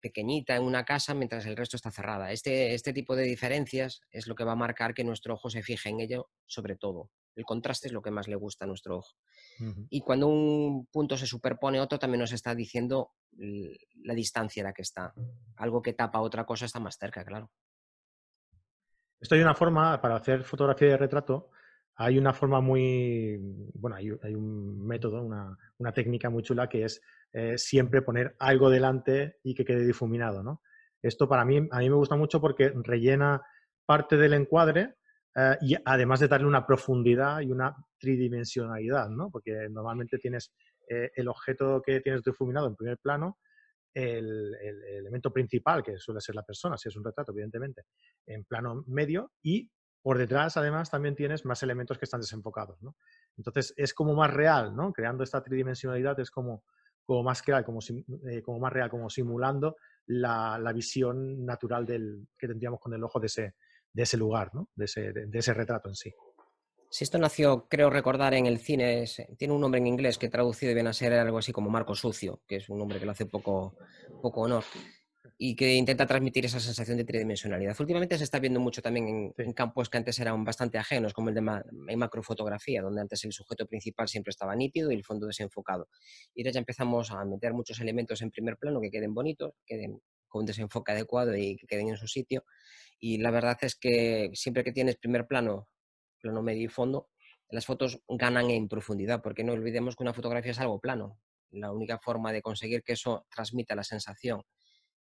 pequeñita 0.00 0.56
en 0.56 0.62
una 0.62 0.84
casa, 0.84 1.14
mientras 1.14 1.44
el 1.46 1.56
resto 1.56 1.76
está 1.76 1.90
cerrada. 1.90 2.32
Este, 2.32 2.74
este 2.74 2.92
tipo 2.92 3.16
de 3.16 3.24
diferencias 3.24 4.00
es 4.10 4.26
lo 4.26 4.34
que 4.34 4.44
va 4.44 4.52
a 4.52 4.56
marcar 4.56 4.94
que 4.94 5.04
nuestro 5.04 5.34
ojo 5.34 5.50
se 5.50 5.62
fije 5.62 5.88
en 5.88 6.00
ello 6.00 6.30
sobre 6.46 6.76
todo. 6.76 7.10
El 7.34 7.44
contraste 7.44 7.86
es 7.86 7.92
lo 7.92 8.02
que 8.02 8.10
más 8.10 8.26
le 8.26 8.34
gusta 8.34 8.64
a 8.64 8.68
nuestro 8.68 8.98
ojo. 8.98 9.14
Y 9.90 10.00
cuando 10.00 10.26
un 10.26 10.86
punto 10.86 11.16
se 11.16 11.26
superpone 11.26 11.78
a 11.78 11.84
otro, 11.84 11.96
también 11.96 12.20
nos 12.20 12.32
está 12.32 12.52
diciendo 12.52 13.12
la 13.38 14.14
distancia 14.14 14.60
en 14.60 14.64
la 14.64 14.72
que 14.72 14.82
está. 14.82 15.14
Algo 15.56 15.80
que 15.80 15.92
tapa 15.92 16.20
otra 16.20 16.44
cosa 16.44 16.64
está 16.64 16.80
más 16.80 16.96
cerca, 16.98 17.24
claro. 17.24 17.52
Esto 19.20 19.36
hay 19.36 19.40
una 19.40 19.54
forma, 19.54 20.00
para 20.00 20.16
hacer 20.16 20.42
fotografía 20.42 20.88
de 20.88 20.96
retrato, 20.96 21.50
hay 22.00 22.16
una 22.16 22.32
forma 22.32 22.60
muy, 22.60 23.36
bueno, 23.74 23.96
hay, 23.96 24.34
un 24.34 24.86
método, 24.86 25.20
una, 25.20 25.92
técnica 25.92 26.30
muy 26.30 26.44
chula 26.44 26.68
que 26.68 26.84
es 26.84 27.02
eh, 27.32 27.58
siempre 27.58 28.02
poner 28.02 28.36
algo 28.38 28.70
delante 28.70 29.38
y 29.42 29.52
que 29.52 29.64
quede 29.64 29.84
difuminado, 29.84 30.44
¿no? 30.44 30.62
Esto 31.02 31.28
para 31.28 31.44
mí, 31.44 31.56
a 31.70 31.78
mí 31.78 31.90
me 31.90 31.96
gusta 31.96 32.14
mucho 32.14 32.40
porque 32.40 32.72
rellena 32.84 33.42
parte 33.84 34.16
del 34.16 34.34
encuadre 34.34 34.94
eh, 35.34 35.56
y 35.60 35.74
además 35.84 36.20
de 36.20 36.28
darle 36.28 36.46
una 36.46 36.64
profundidad 36.64 37.40
y 37.40 37.50
una 37.50 37.74
tridimensionalidad, 37.98 39.08
¿no? 39.08 39.28
Porque 39.30 39.68
normalmente 39.68 40.18
tienes 40.18 40.52
eh, 40.88 41.10
el 41.16 41.26
objeto 41.26 41.82
que 41.84 42.00
tienes 42.00 42.22
difuminado 42.22 42.68
en 42.68 42.76
primer 42.76 42.98
plano, 42.98 43.38
el, 43.92 44.54
elemento 44.54 45.32
principal, 45.32 45.82
que 45.82 45.98
suele 45.98 46.20
ser 46.20 46.36
la 46.36 46.44
persona, 46.44 46.78
si 46.78 46.88
es 46.88 46.96
un 46.96 47.04
retrato, 47.04 47.32
evidentemente, 47.32 47.82
en 48.24 48.44
plano 48.44 48.84
medio, 48.86 49.32
y 49.42 49.68
por 50.02 50.18
detrás, 50.18 50.56
además, 50.56 50.90
también 50.90 51.14
tienes 51.14 51.44
más 51.44 51.62
elementos 51.62 51.98
que 51.98 52.04
están 52.04 52.20
desenfocados, 52.20 52.80
¿no? 52.82 52.96
Entonces, 53.36 53.74
es 53.76 53.92
como 53.94 54.14
más 54.14 54.32
real, 54.32 54.74
¿no? 54.74 54.92
Creando 54.92 55.24
esta 55.24 55.42
tridimensionalidad 55.42 56.18
es 56.20 56.30
como, 56.30 56.64
como 57.04 57.22
más 57.22 57.44
real, 57.44 57.64
como, 57.64 57.80
eh, 58.30 58.42
como 58.42 58.58
más 58.58 58.72
real, 58.72 58.90
como 58.90 59.10
simulando 59.10 59.76
la, 60.06 60.58
la 60.58 60.72
visión 60.72 61.44
natural 61.44 61.84
del, 61.84 62.28
que 62.38 62.48
tendríamos 62.48 62.80
con 62.80 62.94
el 62.94 63.02
ojo 63.02 63.18
de 63.20 63.26
ese, 63.26 63.54
de 63.92 64.02
ese 64.02 64.16
lugar, 64.16 64.54
¿no? 64.54 64.68
de, 64.74 64.84
ese, 64.84 65.12
de, 65.12 65.38
ese 65.38 65.54
retrato 65.54 65.88
en 65.88 65.94
sí. 65.94 66.12
Si 66.90 67.04
esto 67.04 67.18
nació, 67.18 67.66
creo 67.68 67.90
recordar, 67.90 68.32
en 68.32 68.46
el 68.46 68.58
cine, 68.58 69.04
tiene 69.36 69.52
un 69.52 69.60
nombre 69.60 69.78
en 69.78 69.86
inglés 69.86 70.16
que 70.16 70.30
traducido 70.30 70.72
viene 70.72 70.88
a 70.88 70.94
ser 70.94 71.12
algo 71.12 71.38
así 71.38 71.52
como 71.52 71.68
Marco 71.68 71.94
Sucio, 71.94 72.40
que 72.46 72.56
es 72.56 72.68
un 72.70 72.78
nombre 72.78 72.98
que 72.98 73.04
le 73.04 73.10
hace 73.10 73.26
poco, 73.26 73.76
poco 74.22 74.42
honor, 74.42 74.64
y 75.40 75.54
que 75.54 75.74
intenta 75.74 76.04
transmitir 76.04 76.44
esa 76.44 76.58
sensación 76.58 76.96
de 76.96 77.04
tridimensionalidad. 77.04 77.76
Últimamente 77.78 78.18
se 78.18 78.24
está 78.24 78.40
viendo 78.40 78.58
mucho 78.58 78.82
también 78.82 79.32
en, 79.36 79.52
campos 79.52 79.88
que 79.88 79.96
antes 79.96 80.18
eran 80.18 80.44
bastante 80.44 80.78
ajenos, 80.78 81.14
como 81.14 81.28
el 81.28 81.36
de 81.36 81.96
macrofotografía, 81.96 82.82
donde 82.82 83.02
antes 83.02 83.24
el 83.24 83.32
sujeto 83.32 83.64
principal 83.64 84.08
siempre 84.08 84.30
estaba 84.30 84.56
nítido 84.56 84.90
y 84.90 84.96
el 84.96 85.04
fondo 85.04 85.28
desenfocado. 85.28 85.88
Y 86.34 86.42
ahora 86.42 86.50
ya 86.50 86.58
empezamos 86.58 87.12
a 87.12 87.24
meter 87.24 87.54
muchos 87.54 87.78
elementos 87.78 88.20
en 88.20 88.32
primer 88.32 88.56
plano 88.56 88.80
que 88.80 88.90
queden 88.90 89.14
bonitos, 89.14 89.54
queden 89.64 90.00
con 90.26 90.40
un 90.40 90.46
desenfoque 90.46 90.90
adecuado 90.90 91.36
y 91.36 91.56
que 91.56 91.68
queden 91.68 91.88
en 91.88 91.96
su 91.96 92.08
sitio. 92.08 92.44
Y 92.98 93.18
la 93.18 93.30
verdad 93.30 93.58
es 93.60 93.76
que 93.76 94.30
siempre 94.34 94.64
que 94.64 94.72
tienes 94.72 94.96
primer 94.96 95.28
plano, 95.28 95.68
plano 96.20 96.42
medio 96.42 96.64
y 96.64 96.68
fondo, 96.68 97.10
las 97.48 97.64
fotos 97.64 98.02
ganan 98.08 98.50
en 98.50 98.68
profundidad, 98.68 99.22
porque 99.22 99.44
no 99.44 99.52
olvidemos 99.52 99.94
que 99.94 100.02
una 100.02 100.12
fotografía 100.12 100.50
es 100.50 100.58
algo 100.58 100.80
plano. 100.80 101.20
La 101.52 101.70
única 101.70 101.98
forma 102.00 102.32
de 102.32 102.42
conseguir 102.42 102.82
que 102.82 102.94
eso 102.94 103.24
transmita 103.30 103.76
la 103.76 103.84
sensación 103.84 104.42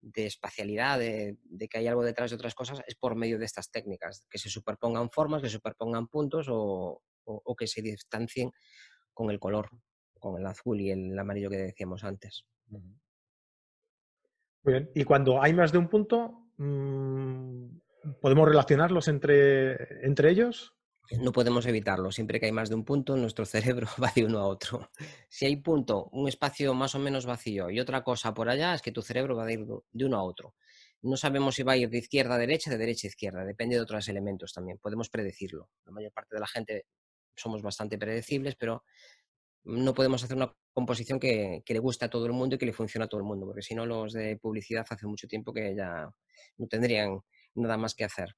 de 0.01 0.25
espacialidad, 0.25 0.99
de, 0.99 1.37
que 1.69 1.77
hay 1.77 1.87
algo 1.87 2.03
detrás 2.03 2.31
de 2.31 2.35
otras 2.35 2.55
cosas, 2.55 2.81
es 2.87 2.95
por 2.95 3.15
medio 3.15 3.37
de 3.37 3.45
estas 3.45 3.69
técnicas, 3.69 4.25
que 4.29 4.37
se 4.37 4.49
superpongan 4.49 5.09
formas, 5.09 5.41
que 5.41 5.47
se 5.47 5.55
superpongan 5.55 6.07
puntos 6.07 6.47
o, 6.49 7.01
que 7.57 7.67
se 7.67 7.81
distancien 7.81 8.51
con 9.13 9.29
el 9.29 9.39
color, 9.39 9.69
con 10.19 10.39
el 10.39 10.45
azul 10.45 10.81
y 10.81 10.91
el 10.91 11.17
amarillo 11.17 11.49
que 11.49 11.57
decíamos 11.57 12.03
antes. 12.03 12.45
Muy 14.63 14.73
bien. 14.73 14.91
Y 14.95 15.03
cuando 15.03 15.41
hay 15.41 15.53
más 15.53 15.71
de 15.71 15.77
un 15.77 15.87
punto, 15.87 16.49
mm, 16.57 17.65
¿podemos 18.19 18.47
relacionarlos 18.47 19.07
entre, 19.07 20.05
entre 20.05 20.31
ellos? 20.31 20.75
No 21.19 21.31
podemos 21.31 21.65
evitarlo. 21.65 22.11
Siempre 22.11 22.39
que 22.39 22.45
hay 22.45 22.51
más 22.51 22.69
de 22.69 22.75
un 22.75 22.85
punto, 22.85 23.17
nuestro 23.17 23.45
cerebro 23.45 23.87
va 24.01 24.11
de 24.15 24.25
uno 24.25 24.39
a 24.39 24.47
otro. 24.47 24.89
Si 25.29 25.45
hay 25.45 25.57
punto, 25.57 26.09
un 26.11 26.27
espacio 26.27 26.73
más 26.73 26.95
o 26.95 26.99
menos 26.99 27.25
vacío 27.25 27.69
y 27.69 27.79
otra 27.79 28.03
cosa 28.03 28.33
por 28.33 28.49
allá, 28.49 28.73
es 28.73 28.81
que 28.81 28.91
tu 28.91 29.01
cerebro 29.01 29.35
va 29.35 29.45
a 29.45 29.51
ir 29.51 29.65
de 29.91 30.05
uno 30.05 30.17
a 30.17 30.23
otro. 30.23 30.55
No 31.03 31.17
sabemos 31.17 31.55
si 31.55 31.63
va 31.63 31.73
a 31.73 31.77
ir 31.77 31.89
de 31.89 31.97
izquierda 31.97 32.35
a 32.35 32.37
derecha, 32.37 32.69
de 32.69 32.77
derecha 32.77 33.07
a 33.07 33.09
izquierda. 33.09 33.43
Depende 33.43 33.75
de 33.75 33.81
otros 33.81 34.07
elementos 34.07 34.53
también. 34.53 34.77
Podemos 34.77 35.09
predecirlo. 35.09 35.69
La 35.85 35.91
mayor 35.91 36.11
parte 36.11 36.35
de 36.35 36.39
la 36.39 36.47
gente 36.47 36.85
somos 37.35 37.61
bastante 37.61 37.97
predecibles, 37.97 38.55
pero 38.55 38.83
no 39.63 39.93
podemos 39.93 40.23
hacer 40.23 40.37
una 40.37 40.53
composición 40.73 41.19
que, 41.19 41.63
le 41.65 41.79
guste 41.79 42.05
a 42.05 42.09
todo 42.09 42.25
el 42.25 42.33
mundo 42.33 42.55
y 42.55 42.59
que 42.59 42.65
le 42.65 42.73
funcione 42.73 43.05
a 43.05 43.07
todo 43.07 43.19
el 43.19 43.25
mundo, 43.25 43.45
porque 43.45 43.61
si 43.61 43.75
no 43.75 43.85
los 43.85 44.13
de 44.13 44.37
publicidad 44.37 44.85
hace 44.89 45.05
mucho 45.05 45.27
tiempo 45.27 45.53
que 45.53 45.75
ya 45.75 46.09
no 46.57 46.67
tendrían 46.67 47.19
nada 47.55 47.77
más 47.77 47.95
que 47.95 48.05
hacer. 48.05 48.35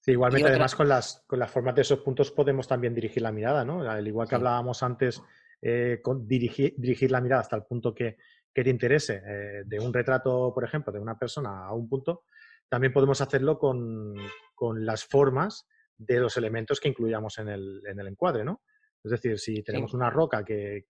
Sí, 0.00 0.12
igualmente, 0.12 0.48
además, 0.48 0.74
con 0.74 0.88
las, 0.88 1.24
con 1.26 1.38
las 1.38 1.50
formas 1.50 1.74
de 1.74 1.82
esos 1.82 2.00
puntos 2.00 2.30
podemos 2.30 2.66
también 2.68 2.94
dirigir 2.94 3.22
la 3.22 3.32
mirada, 3.32 3.64
¿no? 3.64 3.82
Al 3.82 4.06
igual 4.06 4.28
que 4.28 4.36
hablábamos 4.36 4.82
antes, 4.82 5.22
eh, 5.60 6.00
con 6.02 6.26
dirigir, 6.26 6.74
dirigir, 6.76 7.10
la 7.10 7.20
mirada 7.20 7.42
hasta 7.42 7.56
el 7.56 7.64
punto 7.64 7.92
que, 7.92 8.16
que 8.54 8.64
te 8.64 8.70
interese, 8.70 9.22
eh, 9.26 9.62
de 9.66 9.80
un 9.80 9.92
retrato, 9.92 10.52
por 10.54 10.64
ejemplo, 10.64 10.92
de 10.92 11.00
una 11.00 11.18
persona 11.18 11.66
a 11.66 11.72
un 11.74 11.88
punto, 11.88 12.24
también 12.68 12.92
podemos 12.92 13.20
hacerlo 13.20 13.58
con, 13.58 14.14
con 14.54 14.86
las 14.86 15.04
formas 15.04 15.66
de 15.96 16.20
los 16.20 16.36
elementos 16.36 16.80
que 16.80 16.88
incluyamos 16.88 17.38
en 17.38 17.48
el, 17.48 17.82
en 17.86 17.98
el 17.98 18.06
encuadre, 18.06 18.44
¿no? 18.44 18.62
Es 19.02 19.10
decir, 19.10 19.38
si 19.38 19.62
tenemos 19.62 19.94
una 19.94 20.10
roca 20.10 20.44
que, 20.44 20.86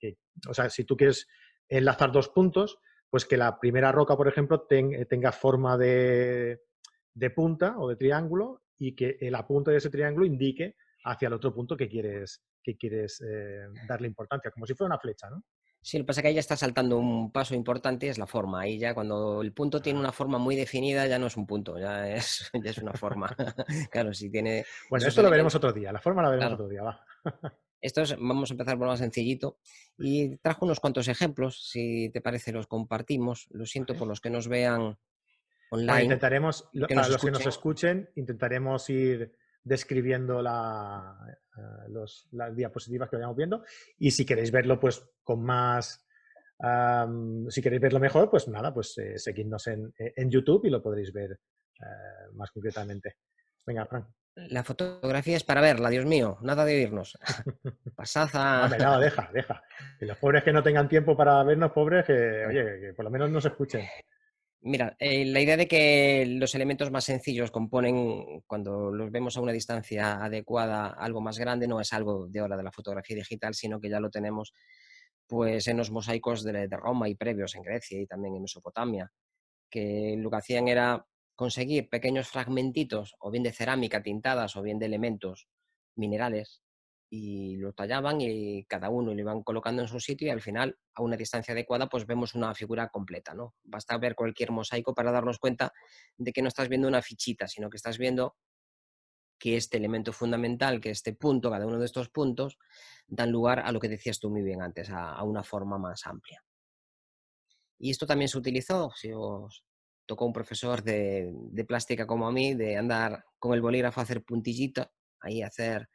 o 0.49 0.55
sea, 0.55 0.69
si 0.71 0.85
tú 0.85 0.97
quieres 0.97 1.27
enlazar 1.69 2.11
dos 2.11 2.29
puntos, 2.29 2.79
pues 3.11 3.25
que 3.25 3.37
la 3.37 3.59
primera 3.59 3.93
roca, 3.93 4.17
por 4.17 4.29
ejemplo, 4.29 4.67
tenga 4.67 5.33
forma 5.33 5.77
de, 5.77 6.61
punta 7.35 7.79
o 7.79 7.89
de 7.89 7.97
triángulo 7.97 8.63
y 8.79 8.95
que 8.95 9.17
la 9.31 9.47
punta 9.47 9.71
de 9.71 9.79
ese 9.79 9.91
triángulo 9.91 10.27
indique 10.27 10.77
hacia 11.05 11.29
el 11.29 11.35
otro 11.35 11.55
punto 11.55 11.77
que 11.77 11.89
quieres, 11.89 12.43
que 12.63 12.77
quieres 12.77 13.21
eh, 13.21 13.67
darle 13.89 14.09
importancia, 14.09 14.51
como 14.51 14.67
si 14.67 14.75
fuera 14.75 14.95
una 14.95 15.01
flecha, 15.01 15.29
¿no? 15.31 15.45
Sí, 15.81 15.97
lo 15.97 16.03
que 16.03 16.09
pasa 16.09 16.21
es 16.21 16.23
que 16.23 16.29
ahí 16.29 16.35
ya 16.35 16.41
está 16.41 16.57
saltando 16.57 16.99
un 16.99 17.31
paso 17.31 17.55
importante, 17.55 18.09
es 18.09 18.19
la 18.19 18.27
forma. 18.27 18.63
Ahí 18.63 18.79
ya 18.79 18.95
cuando 18.95 19.41
el 19.43 19.53
punto 19.53 19.81
tiene 19.81 19.99
una 19.99 20.13
forma 20.13 20.37
muy 20.37 20.57
definida, 20.57 21.07
ya 21.07 21.19
no 21.19 21.29
es 21.29 21.37
un 21.37 21.47
punto, 21.47 21.79
ya 21.79 22.11
es, 22.11 22.51
ya 22.65 22.71
es 22.71 22.79
una 22.79 22.93
forma. 22.93 23.35
claro, 23.91 24.13
si 24.13 24.29
tiene... 24.29 24.65
Bueno, 24.91 25.07
esto 25.07 25.23
lo 25.23 25.31
veremos 25.31 25.55
otro 25.55 25.73
día, 25.73 25.93
la 25.93 26.01
forma 26.01 26.23
la 26.23 26.31
veremos 26.31 26.53
otro 26.55 26.69
día, 26.69 26.83
va. 26.83 27.05
Esto 27.81 28.03
vamos 28.19 28.51
a 28.51 28.55
empezar 28.55 28.77
por 28.77 28.87
lo 28.87 28.93
más 28.93 28.99
sencillito. 28.99 29.61
Y 29.97 30.37
trajo 30.39 30.65
unos 30.65 30.81
cuantos 30.81 31.07
ejemplos, 31.07 31.69
si 31.71 32.11
te 32.11 32.21
parece, 32.21 32.51
los 32.51 32.67
compartimos. 32.67 33.47
Lo 33.51 33.67
siento 33.67 33.95
por 33.95 34.09
los 34.09 34.21
que 34.21 34.31
nos 34.31 34.49
vean 34.49 34.99
online. 35.71 36.05
intentaremos, 36.05 36.69
para 36.89 37.09
los 37.09 37.23
que 37.23 37.31
nos 37.31 37.47
escuchen, 37.47 38.11
intentaremos 38.17 38.89
ir 38.91 39.33
describiendo 39.63 40.41
eh, 40.41 40.45
las 42.33 42.57
diapositivas 42.57 43.09
que 43.09 43.17
vayamos 43.17 43.37
viendo. 43.37 43.65
Y 43.99 44.11
si 44.11 44.25
queréis 44.25 44.51
verlo, 44.51 44.81
pues 44.81 45.05
con 45.23 45.43
más. 45.43 46.05
si 47.49 47.63
queréis 47.63 47.83
verlo 47.83 48.01
mejor, 48.01 48.31
pues 48.31 48.49
nada, 48.49 48.73
pues 48.73 48.97
eh, 48.99 49.19
seguidnos 49.19 49.67
en, 49.67 49.93
YouTube 50.31 50.65
y 50.65 50.71
lo 50.71 50.83
podréis 50.83 51.13
ver 51.13 51.33
eh, 51.33 52.33
más 52.33 52.51
concretamente. 52.51 53.17
Venga, 53.67 53.87
Frank. 53.87 54.07
La 54.47 54.63
fotografía 54.63 55.37
es 55.37 55.43
para 55.43 55.61
verla, 55.61 55.91
Dios 55.91 56.07
mío, 56.07 56.39
nada 56.43 56.65
de 56.65 56.77
oírnos. 56.77 57.19
Pasad 57.97 58.29
a. 58.35 58.69
no, 58.79 59.01
deja, 59.01 59.29
deja. 59.33 59.63
Y 60.01 60.05
los 60.07 60.17
pobres 60.17 60.45
que 60.45 60.53
no 60.53 60.63
tengan 60.63 60.89
tiempo 60.89 61.17
para 61.17 61.43
vernos, 61.43 61.73
pobres, 61.73 62.07
que, 62.07 62.47
oye, 62.47 62.81
que 62.81 62.93
por 62.95 63.05
lo 63.05 63.11
menos 63.11 63.31
nos 63.31 63.45
escuchen. 63.45 63.85
Mira, 64.61 64.97
eh, 64.99 65.25
la 65.25 65.41
idea 65.41 65.57
de 65.57 65.69
que 65.69 66.27
los 66.27 66.55
elementos 66.55 66.91
más 66.91 67.05
sencillos 67.05 67.53
componen, 67.53 68.43
cuando 68.47 68.91
los 68.91 69.11
vemos 69.13 69.37
a 69.37 69.41
una 69.41 69.53
distancia 69.53 70.23
adecuada, 70.25 70.89
algo 70.89 71.21
más 71.21 71.39
grande, 71.39 71.69
no 71.69 71.81
es 71.81 71.93
algo 71.93 72.27
de 72.29 72.41
ahora 72.41 72.57
de 72.57 72.65
la 72.65 72.73
fotografía 72.73 73.17
digital, 73.17 73.55
sino 73.55 73.81
que 73.81 73.89
ya 73.89 74.01
lo 74.01 74.11
tenemos 74.11 74.53
pues 75.29 75.69
en 75.69 75.77
los 75.77 75.91
mosaicos 75.91 76.43
de, 76.43 76.69
de 76.69 76.77
Roma 76.77 77.09
y 77.09 77.15
previos 77.15 77.55
en 77.55 77.63
Grecia 77.63 78.01
y 78.01 78.07
también 78.07 78.35
en 78.35 78.43
Mesopotamia, 78.43 79.13
que 79.71 80.17
lo 80.19 80.31
que 80.31 80.37
hacían 80.37 80.69
era 80.69 81.07
conseguir 81.37 81.89
pequeños 81.89 82.29
fragmentitos, 82.29 83.15
o 83.21 83.31
bien 83.31 83.45
de 83.45 83.53
cerámica 83.53 84.03
tintadas, 84.03 84.57
o 84.57 84.63
bien 84.63 84.79
de 84.81 84.87
elementos 84.87 85.49
minerales, 85.97 86.63
y 87.11 87.57
lo 87.57 87.73
tallaban 87.73 88.21
y 88.21 88.65
cada 88.65 88.91
uno 88.91 89.15
lo 89.15 89.21
iban 89.21 89.43
colocando 89.43 89.83
en 89.83 89.89
su 89.89 89.99
sitio 89.99 90.29
y 90.29 90.31
al 90.31 90.43
final, 90.43 90.79
a 90.95 91.03
una 91.03 91.17
distancia 91.17 91.53
adecuada, 91.53 91.89
pues 91.89 92.07
vemos 92.07 92.35
una 92.35 92.55
figura 92.55 92.89
completa, 92.89 93.35
¿no? 93.35 93.55
Basta 93.65 93.97
ver 93.97 94.15
cualquier 94.15 94.51
mosaico 94.51 94.95
para 94.95 95.11
darnos 95.11 95.39
cuenta 95.39 95.73
de 96.17 96.33
que 96.33 96.43
no 96.43 96.49
estás 96.49 96.69
viendo 96.69 96.89
una 96.89 97.01
fichita, 97.01 97.49
sino 97.49 97.71
que 97.71 97.77
estás 97.77 97.97
viendo 97.97 98.37
que 99.39 99.57
este 99.57 99.77
elemento 99.79 100.13
fundamental, 100.13 100.81
que 100.81 100.91
este 100.91 101.15
punto, 101.15 101.51
cada 101.51 101.67
uno 101.67 101.79
de 101.79 101.87
estos 101.87 102.11
puntos, 102.11 102.59
dan 103.07 103.31
lugar 103.31 103.61
a 103.61 103.73
lo 103.73 103.81
que 103.81 103.89
decías 103.89 104.19
tú 104.19 104.31
muy 104.31 104.43
bien 104.43 104.61
antes, 104.61 104.91
a, 104.91 105.23
una 105.23 105.45
forma 105.45 105.79
más 105.79 106.07
amplia. 106.07 106.45
Y 107.79 107.91
esto 107.91 108.07
también 108.07 108.29
se 108.29 108.39
utilizó, 108.39 108.91
si 108.97 109.13
os, 109.15 109.65
tocó 110.05 110.27
un 110.27 110.33
profesor 110.33 110.83
de, 110.83 111.33
plástica 111.67 112.07
como 112.07 112.27
a 112.27 112.33
mí, 112.33 112.55
de 112.55 112.77
andar 112.77 113.25
con 113.39 113.55
el 113.55 113.63
bolígrafo 113.63 114.01
a 114.01 114.03
hacer 114.03 114.25
puntillita, 114.25 114.91
ahí 115.21 115.43
hacer 115.43 115.89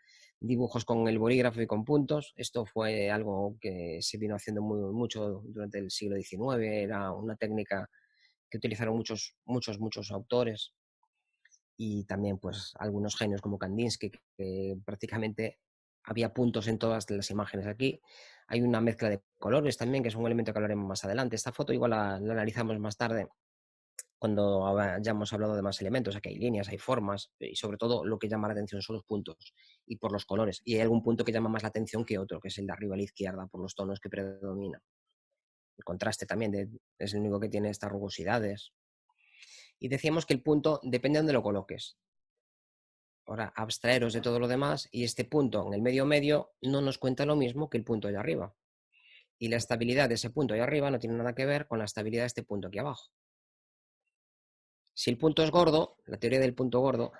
dibujos 0.43 0.83
con 0.83 1.07
el 1.07 1.17
bolígrafo 1.19 1.61
y 1.61 1.67
con 1.67 1.85
puntos. 1.85 2.33
Esto 2.35 2.65
fue 2.65 3.09
algo 3.09 3.57
que 3.61 3.99
se 4.01 4.17
vino 4.17 4.35
haciendo 4.35 4.61
muy, 4.61 4.79
mucho 4.93 5.41
durante 5.45 5.79
el 5.79 5.89
siglo 5.89 6.17
XIX, 6.17 6.61
era 6.61 7.11
una 7.11 7.35
técnica 7.37 7.89
que 8.49 8.57
utilizaron 8.57 8.95
muchos, 8.95 9.35
muchos, 9.45 9.79
muchos 9.79 10.11
autores 10.11 10.73
y 11.77 12.03
también 12.03 12.37
pues 12.37 12.73
algunos 12.77 13.15
genios 13.15 13.41
como 13.41 13.57
Kandinsky, 13.57 14.11
que 14.37 14.77
prácticamente 14.85 15.59
había 16.03 16.33
puntos 16.33 16.67
en 16.67 16.77
todas 16.77 17.09
las 17.09 17.31
imágenes 17.31 17.65
aquí. 17.65 18.01
Hay 18.47 18.61
una 18.61 18.81
mezcla 18.81 19.09
de 19.09 19.21
colores 19.39 19.77
también, 19.77 20.03
que 20.03 20.09
es 20.09 20.15
un 20.15 20.25
elemento 20.25 20.51
que 20.51 20.59
hablaremos 20.59 20.85
más 20.85 21.05
adelante. 21.05 21.37
Esta 21.37 21.53
foto 21.53 21.71
igual 21.71 21.91
la 21.91 22.15
analizamos 22.15 22.77
más 22.79 22.97
tarde 22.97 23.29
cuando 24.23 24.73
ya 25.01 25.11
hemos 25.11 25.33
hablado 25.33 25.53
de 25.53 25.61
más 25.61 25.81
elementos, 25.81 26.15
aquí 26.15 26.29
hay 26.29 26.37
líneas, 26.37 26.69
hay 26.69 26.77
formas 26.77 27.33
y 27.39 27.57
sobre 27.57 27.75
todo 27.75 28.05
lo 28.05 28.17
que 28.17 28.29
llama 28.29 28.47
la 28.47 28.53
atención 28.53 28.81
son 28.81 28.95
los 28.95 29.03
puntos 29.03 29.53
y 29.85 29.97
por 29.97 30.13
los 30.13 30.23
colores. 30.23 30.61
Y 30.63 30.75
hay 30.75 30.79
algún 30.79 31.03
punto 31.03 31.25
que 31.25 31.33
llama 31.33 31.49
más 31.49 31.61
la 31.61 31.67
atención 31.67 32.05
que 32.05 32.17
otro, 32.17 32.39
que 32.39 32.47
es 32.47 32.57
el 32.57 32.65
de 32.65 32.71
arriba 32.71 32.93
a 32.93 32.97
la 32.97 33.03
izquierda, 33.03 33.47
por 33.47 33.59
los 33.59 33.75
tonos 33.75 33.99
que 33.99 34.07
predominan. 34.07 34.81
El 35.77 35.83
contraste 35.83 36.25
también 36.25 36.79
es 36.97 37.13
el 37.13 37.19
único 37.19 37.37
que 37.37 37.49
tiene 37.49 37.69
estas 37.69 37.91
rugosidades. 37.91 38.71
Y 39.77 39.89
decíamos 39.89 40.25
que 40.25 40.35
el 40.35 40.41
punto 40.41 40.79
depende 40.83 41.17
de 41.17 41.23
donde 41.23 41.33
lo 41.33 41.43
coloques. 41.43 41.97
Ahora, 43.25 43.51
abstraeros 43.53 44.13
de 44.13 44.21
todo 44.21 44.39
lo 44.39 44.47
demás 44.47 44.87
y 44.89 45.03
este 45.03 45.25
punto 45.25 45.67
en 45.67 45.73
el 45.73 45.81
medio 45.81 46.05
medio 46.05 46.53
no 46.61 46.79
nos 46.79 46.97
cuenta 46.97 47.25
lo 47.25 47.35
mismo 47.35 47.69
que 47.69 47.77
el 47.77 47.83
punto 47.83 48.07
allá 48.07 48.21
arriba. 48.21 48.55
Y 49.37 49.49
la 49.49 49.57
estabilidad 49.57 50.07
de 50.07 50.15
ese 50.15 50.29
punto 50.29 50.53
allá 50.53 50.63
arriba 50.63 50.89
no 50.89 50.99
tiene 50.99 51.17
nada 51.17 51.35
que 51.35 51.45
ver 51.45 51.67
con 51.67 51.79
la 51.79 51.83
estabilidad 51.83 52.23
de 52.23 52.27
este 52.27 52.43
punto 52.43 52.69
aquí 52.69 52.79
abajo. 52.79 53.11
Si 54.93 55.09
el 55.09 55.17
punto 55.17 55.43
es 55.43 55.51
gordo, 55.51 55.97
la 56.05 56.17
teoría 56.17 56.39
del 56.39 56.53
punto 56.53 56.79
gordo, 56.79 57.13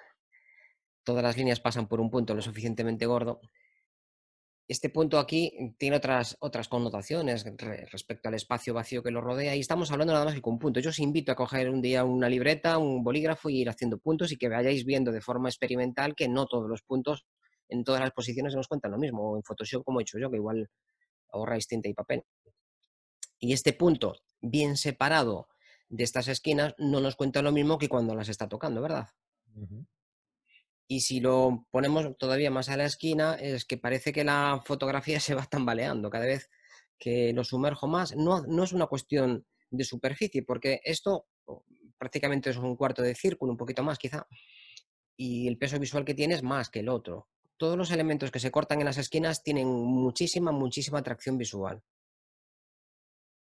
todas 1.04 1.24
las 1.24 1.38
líneas 1.38 1.60
pasan 1.60 1.88
por 1.88 2.00
un 2.00 2.10
punto 2.10 2.34
lo 2.34 2.42
suficientemente 2.42 3.06
gordo, 3.06 3.42
este 4.68 4.90
punto 4.90 5.20
aquí 5.20 5.76
tiene 5.78 5.98
otras, 5.98 6.38
otras 6.40 6.70
connotaciones 6.70 7.46
respecto 7.92 8.30
al 8.30 8.36
espacio 8.36 8.74
vacío 8.74 9.04
que 9.04 9.12
lo 9.12 9.20
rodea 9.20 9.56
y 9.56 9.60
estamos 9.60 9.92
hablando 9.92 10.14
nada 10.14 10.26
más 10.26 10.36
que 10.36 10.42
con 10.42 10.58
puntos. 10.58 10.82
Yo 10.82 10.90
os 10.90 11.00
invito 11.00 11.34
a 11.34 11.36
coger 11.36 11.70
un 11.70 11.82
día 11.82 12.06
una 12.06 12.30
libreta, 12.30 12.78
un 12.78 13.04
bolígrafo 13.04 13.50
y 13.50 13.60
ir 13.60 13.70
haciendo 13.70 13.98
puntos 13.98 14.32
y 14.32 14.38
que 14.38 14.48
vayáis 14.48 14.86
viendo 14.86 15.12
de 15.12 15.20
forma 15.20 15.50
experimental 15.50 16.16
que 16.16 16.30
no 16.30 16.46
todos 16.46 16.70
los 16.70 16.82
puntos 16.82 17.26
en 17.68 17.84
todas 17.84 18.00
las 18.00 18.12
posiciones 18.12 18.56
nos 18.56 18.68
cuentan 18.68 18.92
lo 18.92 18.98
mismo, 18.98 19.36
en 19.36 19.44
Photoshop 19.44 19.84
como 19.84 20.00
he 20.00 20.04
hecho 20.04 20.18
yo, 20.18 20.30
que 20.30 20.38
igual 20.38 20.70
ahorráis 21.30 21.68
tinta 21.68 21.90
y 21.90 21.94
papel. 21.94 22.24
Y 23.40 23.52
este 23.52 23.74
punto 23.74 24.16
bien 24.40 24.78
separado 24.78 25.48
de 25.94 26.04
estas 26.04 26.28
esquinas 26.28 26.74
no 26.80 27.00
nos 27.00 27.16
cuenta 27.16 27.44
lo 27.44 27.52
mismo 27.52 27.78
que 27.78 27.88
cuando 27.88 28.16
las 28.16 28.28
está 28.28 28.50
tocando, 28.50 28.82
¿verdad? 28.82 29.10
Y 30.88 31.02
si 31.02 31.20
lo 31.20 31.68
ponemos 31.70 32.18
todavía 32.18 32.50
más 32.50 32.70
a 32.70 32.78
la 32.78 32.86
esquina, 32.86 33.36
es 33.36 33.64
que 33.64 33.78
parece 33.78 34.12
que 34.12 34.24
la 34.24 34.60
fotografía 34.66 35.20
se 35.20 35.36
va 35.36 35.46
tambaleando 35.46 36.10
cada 36.10 36.26
vez 36.26 36.50
que 36.98 37.32
lo 37.34 37.44
sumerjo 37.44 37.86
más. 37.86 38.16
No, 38.16 38.42
no 38.42 38.64
es 38.64 38.74
una 38.74 38.88
cuestión 38.88 39.46
de 39.70 39.84
superficie, 39.84 40.42
porque 40.42 40.82
esto 40.84 41.28
prácticamente 42.00 42.50
es 42.50 42.58
un 42.58 42.76
cuarto 42.76 43.04
de 43.04 43.14
círculo, 43.14 43.52
un 43.52 43.58
poquito 43.58 43.84
más 43.84 44.00
quizá, 44.00 44.26
y 45.16 45.48
el 45.48 45.60
peso 45.60 45.78
visual 45.78 46.04
que 46.04 46.16
tiene 46.16 46.34
es 46.34 46.42
más 46.42 46.72
que 46.72 46.80
el 46.80 46.90
otro. 46.90 47.30
Todos 47.58 47.78
los 47.78 47.92
elementos 47.92 48.32
que 48.32 48.40
se 48.40 48.50
cortan 48.50 48.80
en 48.80 48.86
las 48.86 48.98
esquinas 48.98 49.44
tienen 49.44 49.68
muchísima, 49.68 50.52
muchísima 50.52 51.00
atracción 51.00 51.38
visual. 51.38 51.84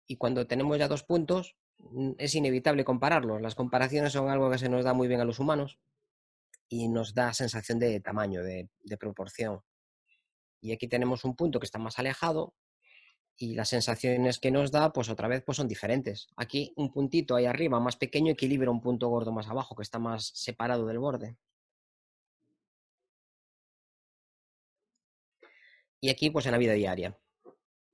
Y 0.08 0.16
cuando 0.16 0.48
tenemos 0.48 0.76
ya 0.76 0.88
dos 0.88 1.04
puntos, 1.04 1.56
es 2.18 2.34
inevitable 2.34 2.84
compararlos. 2.84 3.40
Las 3.40 3.54
comparaciones 3.54 4.12
son 4.12 4.28
algo 4.28 4.50
que 4.50 4.58
se 4.58 4.68
nos 4.68 4.84
da 4.84 4.94
muy 4.94 5.08
bien 5.08 5.20
a 5.20 5.24
los 5.24 5.38
humanos 5.38 5.78
y 6.68 6.88
nos 6.88 7.14
da 7.14 7.34
sensación 7.34 7.78
de 7.78 8.00
tamaño, 8.00 8.42
de, 8.42 8.68
proporción. 8.98 9.60
Y 10.60 10.72
aquí 10.72 10.88
tenemos 10.88 11.24
un 11.24 11.34
punto 11.36 11.58
que 11.58 11.66
está 11.66 11.78
más 11.78 11.98
alejado 11.98 12.54
y 13.36 13.54
las 13.54 13.70
sensaciones 13.70 14.38
que 14.38 14.50
nos 14.50 14.70
da, 14.70 14.92
pues 14.92 15.08
otra 15.08 15.28
vez, 15.28 15.42
pues 15.44 15.56
son 15.56 15.68
diferentes. 15.68 16.28
Aquí 16.36 16.72
un 16.76 16.92
puntito 16.92 17.34
ahí 17.36 17.46
arriba 17.46 17.80
más 17.80 17.96
pequeño 17.96 18.32
equilibra 18.32 18.70
un 18.70 18.80
punto 18.80 19.08
gordo 19.08 19.32
más 19.32 19.48
abajo 19.48 19.74
que 19.74 19.82
está 19.82 19.98
más 19.98 20.26
separado 20.34 20.86
del 20.86 20.98
borde. 20.98 21.36
Y 26.02 26.08
aquí, 26.10 26.30
pues 26.30 26.46
en 26.46 26.52
la 26.52 26.58
vida 26.58 26.72
diaria 26.74 27.16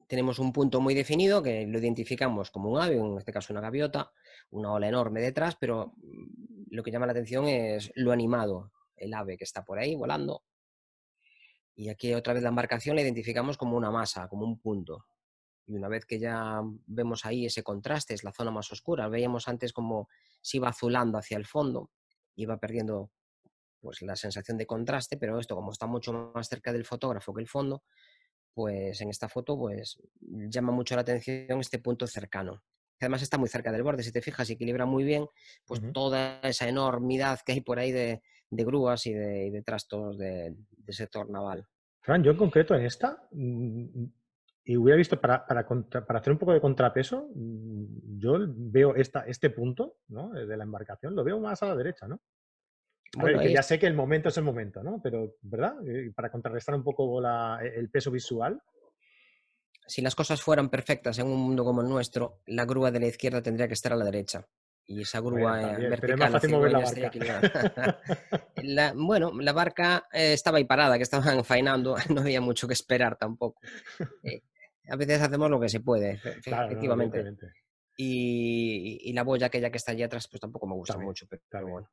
tenemos 0.07 0.39
un 0.39 0.53
punto 0.53 0.81
muy 0.81 0.95
definido 0.95 1.43
que 1.43 1.67
lo 1.67 1.79
identificamos 1.79 2.51
como 2.51 2.71
un 2.71 2.81
ave, 2.81 2.97
en 2.97 3.19
este 3.19 3.33
caso 3.33 3.53
una 3.53 3.61
gaviota, 3.61 4.13
una 4.51 4.73
ola 4.73 4.89
enorme 4.89 5.21
detrás, 5.21 5.57
pero 5.57 5.95
mm, 5.97 6.67
lo 6.71 6.83
que 6.83 6.91
llama 6.91 7.07
la 7.07 7.13
atención 7.13 7.47
es 7.47 7.91
lo 7.95 8.13
animado, 8.13 8.73
el 8.97 9.15
ave 9.15 9.37
que 9.37 9.45
está 9.45 9.65
por 9.65 9.79
ahí 9.79 9.95
volando. 9.95 10.45
Y 11.75 11.89
aquí 11.89 12.15
otra 12.15 12.33
vez 12.33 12.43
la 12.43 12.49
embarcación 12.49 12.97
la 12.97 13.03
identificamos 13.03 13.57
como 13.59 13.77
una 13.77 13.91
masa, 13.91 14.29
como 14.29 14.47
un 14.47 14.59
punto. 14.59 15.07
Y 15.67 15.75
una 15.75 15.89
vez 15.89 16.07
que 16.07 16.19
ya 16.19 16.63
vemos 16.87 17.27
ahí 17.27 17.47
ese 17.47 17.63
contraste, 17.63 18.15
es 18.15 18.25
la 18.25 18.33
zona 18.33 18.51
más 18.51 18.71
oscura. 18.73 19.09
Veíamos 19.09 19.49
antes 19.49 19.73
como 19.73 20.09
se 20.41 20.59
iba 20.59 20.69
azulando 20.69 21.19
hacia 21.19 21.37
el 21.37 21.45
fondo, 21.45 21.91
iba 22.37 22.57
perdiendo 22.59 23.11
pues 23.81 24.01
la 24.03 24.17
sensación 24.17 24.57
de 24.57 24.67
contraste, 24.67 25.17
pero 25.17 25.39
esto 25.39 25.55
como 25.55 25.73
está 25.73 25.87
mucho 25.87 26.33
más 26.35 26.49
cerca 26.49 26.73
del 26.73 26.85
fotógrafo 26.85 27.35
que 27.35 27.43
el 27.43 27.49
fondo, 27.49 27.83
pues 28.57 29.03
en 29.03 29.11
esta 29.11 29.29
foto 29.29 29.59
pues 29.59 29.99
llama 30.19 30.73
mucho 30.73 30.95
la 30.95 31.03
atención 31.03 31.61
este 31.61 31.79
punto 31.79 32.07
cercano. 32.07 32.63
Además 32.99 33.21
está 33.21 33.37
muy 33.37 33.51
cerca 33.51 33.71
del 33.71 33.83
borde, 33.83 34.03
si 34.03 34.11
te 34.11 34.23
fijas, 34.23 34.49
equilibra 34.49 34.87
muy 34.87 35.05
bien 35.05 35.27
pues 35.67 35.83
toda 35.93 36.41
esa 36.41 36.67
enormidad 36.67 37.39
que 37.45 37.53
hay 37.53 37.61
por 37.61 37.79
ahí 37.79 37.93
de, 37.93 38.23
grúas 38.51 39.07
y 39.07 39.13
de, 39.13 39.63
trastos 39.63 40.17
de, 40.17 40.57
sector 40.89 41.29
naval. 41.29 41.67
Fran, 42.01 42.25
yo 42.25 42.31
en 42.31 42.39
concreto 42.39 42.75
en 42.75 42.87
esta, 42.87 43.29
mm, 43.33 44.05
y 44.65 44.77
hubiera 44.79 44.97
visto 44.97 45.21
para, 45.21 45.47
para, 45.47 45.67
para, 45.67 46.19
hacer 46.19 46.33
un 46.33 46.39
poco 46.39 46.55
de 46.55 46.61
contrapeso, 46.63 47.29
mm, 47.35 48.19
yo 48.19 48.39
veo 48.49 48.95
esta, 48.95 49.27
este 49.27 49.51
punto 49.51 49.99
¿no? 50.09 50.31
de 50.31 50.57
la 50.57 50.65
embarcación, 50.65 51.15
lo 51.15 51.25
veo 51.25 51.39
más 51.41 51.63
a 51.63 51.67
la 51.67 51.77
derecha, 51.77 52.09
¿no? 52.09 52.23
Que 53.11 53.53
ya 53.53 53.63
sé 53.63 53.79
que 53.79 53.87
el 53.87 53.95
momento 53.95 54.29
es 54.29 54.37
el 54.37 54.45
momento, 54.45 54.83
¿no? 54.83 55.01
Pero, 55.03 55.37
¿verdad? 55.43 55.75
Eh, 55.87 56.13
para 56.15 56.31
contrarrestar 56.31 56.75
un 56.75 56.85
poco 56.85 57.21
e, 57.23 57.79
el 57.79 57.91
peso 57.91 58.11
visual. 58.11 58.61
Si 59.87 60.03
las 60.03 60.15
cosas 60.15 60.43
fueran 60.43 60.69
perfectas 60.69 61.19
en 61.19 61.27
un 61.27 61.39
mundo 61.39 61.65
como 61.65 61.81
el 61.81 61.89
nuestro, 61.89 62.41
la 62.47 62.65
grúa 62.65 62.91
de 62.91 63.01
la 63.01 63.07
izquierda 63.07 63.43
tendría 63.43 63.69
que 63.69 63.75
estar 63.75 63.93
a 63.93 63.97
la 63.97 64.05
derecha. 64.05 64.47
Y 64.89 65.03
esa 65.03 65.21
grúa 65.21 65.61
bueno, 65.61 65.91
vertical 65.91 66.37
es 66.37 66.51
mover 66.51 66.73
la 66.73 66.79
barca. 66.81 68.01
bueno, 68.95 69.33
la 69.41 69.53
barca 69.53 70.05
eh, 70.13 70.33
estaba 70.33 70.59
ahí 70.59 70.65
parada, 70.65 70.97
que 70.97 71.03
estaban 71.03 71.45
faenando, 71.45 71.97
no 72.15 72.21
había 72.21 72.41
mucho 72.41 72.69
que 72.69 72.75
esperar 72.75 73.17
tampoco. 73.17 73.61
Eh, 74.23 74.43
a 74.89 74.97
veces 74.97 75.21
hacemos 75.21 75.51
lo 75.51 75.59
que 75.61 75.69
se 75.69 75.81
puede, 75.81 76.21
efectivamente. 76.25 77.25
y, 77.97 79.13
la 79.13 79.25
boya 79.25 79.47
aquella 79.47 79.71
que 79.71 79.79
está 79.79 79.93
allí 79.93 80.05
atrás, 80.05 80.29
pues 80.29 80.41
tampoco 80.41 80.69
me 80.69 80.75
gusta 80.75 80.99
mucho, 80.99 81.27
pero 81.29 81.67
bueno 81.67 81.89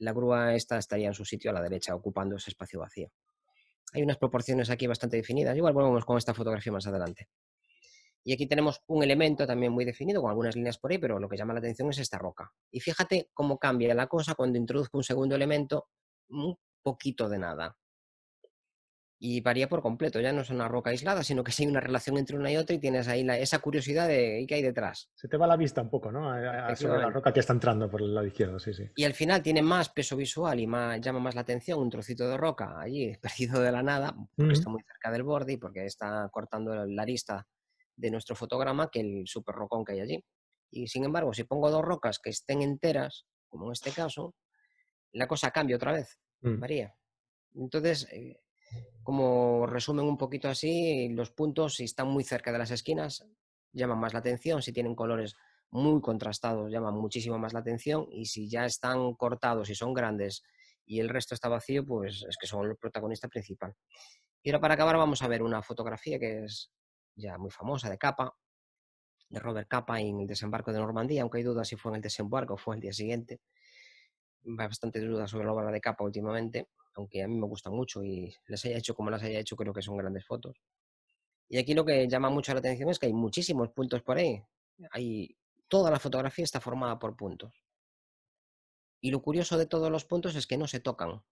la 0.00 0.12
grúa 0.12 0.54
esta 0.54 0.78
estaría 0.78 1.08
en 1.08 1.14
su 1.14 1.24
sitio 1.24 1.50
a 1.50 1.54
la 1.54 1.62
derecha, 1.62 1.94
ocupando 1.94 2.36
ese 2.36 2.50
espacio 2.50 2.80
vacío. 2.80 3.10
Hay 3.92 4.02
unas 4.02 4.18
proporciones 4.18 4.70
aquí 4.70 4.86
bastante 4.86 5.16
definidas. 5.16 5.56
Igual 5.56 5.72
volvemos 5.72 6.04
con 6.04 6.16
esta 6.16 6.34
fotografía 6.34 6.72
más 6.72 6.86
adelante. 6.86 7.28
Y 8.22 8.32
aquí 8.32 8.46
tenemos 8.46 8.82
un 8.86 9.02
elemento 9.02 9.46
también 9.46 9.72
muy 9.72 9.84
definido, 9.84 10.20
con 10.20 10.30
algunas 10.30 10.54
líneas 10.54 10.78
por 10.78 10.90
ahí, 10.90 10.98
pero 10.98 11.18
lo 11.18 11.28
que 11.28 11.36
llama 11.36 11.54
la 11.54 11.60
atención 11.60 11.88
es 11.90 11.98
esta 11.98 12.18
roca. 12.18 12.52
Y 12.70 12.80
fíjate 12.80 13.30
cómo 13.32 13.58
cambia 13.58 13.94
la 13.94 14.06
cosa 14.06 14.34
cuando 14.34 14.58
introduzco 14.58 14.98
un 14.98 15.04
segundo 15.04 15.34
elemento, 15.34 15.88
un 16.28 16.56
poquito 16.82 17.28
de 17.28 17.38
nada 17.38 17.76
y 19.22 19.42
varía 19.42 19.68
por 19.68 19.82
completo. 19.82 20.18
Ya 20.18 20.32
no 20.32 20.40
es 20.40 20.48
una 20.48 20.66
roca 20.66 20.90
aislada, 20.90 21.22
sino 21.22 21.44
que 21.44 21.52
sí 21.52 21.64
hay 21.64 21.68
una 21.68 21.80
relación 21.80 22.16
entre 22.16 22.38
una 22.38 22.50
y 22.50 22.56
otra 22.56 22.74
y 22.74 22.78
tienes 22.78 23.06
ahí 23.06 23.24
esa 23.38 23.58
curiosidad 23.58 24.08
de 24.08 24.46
qué 24.48 24.54
hay 24.54 24.62
detrás. 24.62 25.10
Se 25.14 25.28
te 25.28 25.36
va 25.36 25.46
la 25.46 25.58
vista 25.58 25.82
un 25.82 25.90
poco, 25.90 26.10
¿no? 26.10 26.30
A, 26.30 26.40
la 26.40 27.10
roca 27.10 27.30
que 27.30 27.40
está 27.40 27.52
entrando 27.52 27.90
por 27.90 28.00
el 28.00 28.14
lado 28.14 28.26
izquierdo, 28.26 28.58
sí, 28.58 28.72
sí. 28.72 28.84
Y 28.96 29.04
al 29.04 29.12
final 29.12 29.42
tiene 29.42 29.60
más 29.60 29.90
peso 29.90 30.16
visual 30.16 30.58
y 30.58 30.66
más, 30.66 30.98
llama 31.02 31.20
más 31.20 31.34
la 31.34 31.42
atención 31.42 31.78
un 31.78 31.90
trocito 31.90 32.26
de 32.28 32.38
roca 32.38 32.80
allí 32.80 33.14
perdido 33.20 33.60
de 33.60 33.70
la 33.70 33.82
nada, 33.82 34.16
porque 34.34 34.54
está 34.54 34.70
muy 34.70 34.82
cerca 34.82 35.10
del 35.10 35.22
borde 35.22 35.52
y 35.52 35.56
porque 35.58 35.84
está 35.84 36.26
cortando 36.32 36.74
la 36.86 37.02
arista 37.02 37.46
de 37.94 38.10
nuestro 38.10 38.34
fotograma 38.34 38.88
que 38.90 39.00
el 39.00 39.24
super 39.26 39.54
rocón 39.54 39.84
que 39.84 39.92
hay 39.92 40.00
allí. 40.00 40.24
Y 40.70 40.86
sin 40.88 41.04
embargo, 41.04 41.34
si 41.34 41.44
pongo 41.44 41.70
dos 41.70 41.84
rocas 41.84 42.18
que 42.18 42.30
estén 42.30 42.62
enteras, 42.62 43.26
como 43.50 43.66
en 43.66 43.72
este 43.72 43.90
caso, 43.90 44.34
la 45.12 45.26
cosa 45.26 45.50
cambia 45.50 45.76
otra 45.76 45.92
vez, 45.92 46.18
mm. 46.40 46.58
varía. 46.58 46.94
Entonces, 47.54 48.08
eh, 48.12 48.40
como 49.02 49.66
resumen 49.66 50.06
un 50.06 50.18
poquito 50.18 50.48
así, 50.48 51.08
los 51.10 51.30
puntos, 51.30 51.74
si 51.74 51.84
están 51.84 52.08
muy 52.08 52.24
cerca 52.24 52.52
de 52.52 52.58
las 52.58 52.70
esquinas, 52.70 53.26
llaman 53.72 53.98
más 53.98 54.12
la 54.12 54.18
atención, 54.20 54.62
si 54.62 54.72
tienen 54.72 54.94
colores 54.94 55.36
muy 55.70 56.00
contrastados, 56.00 56.70
llaman 56.70 56.94
muchísimo 56.94 57.38
más 57.38 57.52
la 57.52 57.60
atención, 57.60 58.06
y 58.10 58.26
si 58.26 58.48
ya 58.48 58.64
están 58.64 59.14
cortados 59.14 59.70
y 59.70 59.74
son 59.74 59.94
grandes 59.94 60.42
y 60.84 60.98
el 60.98 61.08
resto 61.08 61.34
está 61.34 61.48
vacío, 61.48 61.86
pues 61.86 62.24
es 62.28 62.36
que 62.36 62.48
son 62.48 62.66
el 62.68 62.76
protagonista 62.76 63.28
principal. 63.28 63.74
Y 64.42 64.50
ahora 64.50 64.60
para 64.60 64.74
acabar 64.74 64.96
vamos 64.96 65.22
a 65.22 65.28
ver 65.28 65.42
una 65.42 65.62
fotografía 65.62 66.18
que 66.18 66.44
es 66.44 66.72
ya 67.14 67.38
muy 67.38 67.50
famosa 67.50 67.88
de 67.88 67.96
Capa, 67.96 68.34
de 69.28 69.38
Robert 69.38 69.68
Capa 69.68 70.00
en 70.00 70.20
el 70.20 70.26
desembarco 70.26 70.72
de 70.72 70.80
Normandía, 70.80 71.22
aunque 71.22 71.38
hay 71.38 71.44
dudas 71.44 71.68
si 71.68 71.76
fue 71.76 71.92
en 71.92 71.96
el 71.96 72.02
desembarco 72.02 72.54
o 72.54 72.56
fue 72.56 72.74
el 72.74 72.80
día 72.80 72.92
siguiente. 72.92 73.40
Hay 74.44 74.66
bastante 74.66 75.00
dudas 75.00 75.30
sobre 75.30 75.44
la 75.44 75.52
obra 75.52 75.70
de 75.70 75.80
Capa 75.80 76.02
últimamente 76.02 76.66
aunque 77.00 77.22
a 77.22 77.28
mí 77.28 77.34
me 77.34 77.46
gusta 77.46 77.70
mucho 77.70 78.04
y 78.04 78.34
les 78.46 78.64
haya 78.64 78.76
hecho 78.76 78.94
como 78.94 79.10
las 79.10 79.22
haya 79.22 79.38
hecho, 79.38 79.56
creo 79.56 79.72
que 79.72 79.82
son 79.82 79.96
grandes 79.96 80.24
fotos. 80.26 80.56
Y 81.48 81.58
aquí 81.58 81.74
lo 81.74 81.84
que 81.84 82.06
llama 82.08 82.30
mucho 82.30 82.52
la 82.52 82.60
atención 82.60 82.90
es 82.90 82.98
que 82.98 83.06
hay 83.06 83.12
muchísimos 83.12 83.70
puntos 83.70 84.02
por 84.02 84.18
ahí. 84.18 84.42
Hay, 84.92 85.36
toda 85.66 85.90
la 85.90 85.98
fotografía 85.98 86.44
está 86.44 86.60
formada 86.60 86.98
por 86.98 87.16
puntos. 87.16 87.52
Y 89.00 89.10
lo 89.10 89.22
curioso 89.22 89.56
de 89.58 89.66
todos 89.66 89.90
los 89.90 90.04
puntos 90.04 90.36
es 90.36 90.46
que 90.46 90.58
no 90.58 90.68
se 90.68 90.78
tocan. 90.78 91.22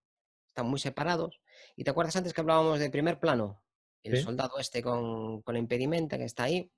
Están 0.48 0.66
muy 0.66 0.80
separados. 0.80 1.40
¿Y 1.76 1.84
te 1.84 1.90
acuerdas 1.90 2.16
antes 2.16 2.32
que 2.32 2.40
hablábamos 2.40 2.80
de 2.80 2.90
primer 2.90 3.20
plano? 3.20 3.62
El 4.02 4.22
soldado 4.22 4.58
este 4.58 4.82
con, 4.82 5.42
con 5.42 5.54
la 5.54 5.58
impedimenta 5.58 6.16
que 6.16 6.24
está 6.24 6.44
ahí. 6.44 6.70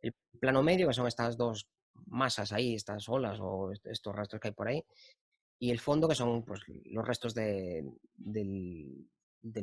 El 0.00 0.12
plano 0.40 0.62
medio, 0.62 0.88
que 0.88 0.94
son 0.94 1.06
estas 1.06 1.36
dos 1.36 1.68
masas 2.06 2.52
ahí, 2.52 2.74
estas 2.74 3.08
olas 3.08 3.38
o 3.40 3.70
estos 3.84 4.14
rastros 4.14 4.40
que 4.40 4.48
hay 4.48 4.54
por 4.54 4.68
ahí 4.68 4.84
y 5.62 5.70
el 5.70 5.78
fondo, 5.78 6.08
que 6.08 6.14
son 6.14 6.42
pues, 6.42 6.62
los 6.86 7.06
restos 7.06 7.34
de, 7.34 7.86
del, 8.16 9.06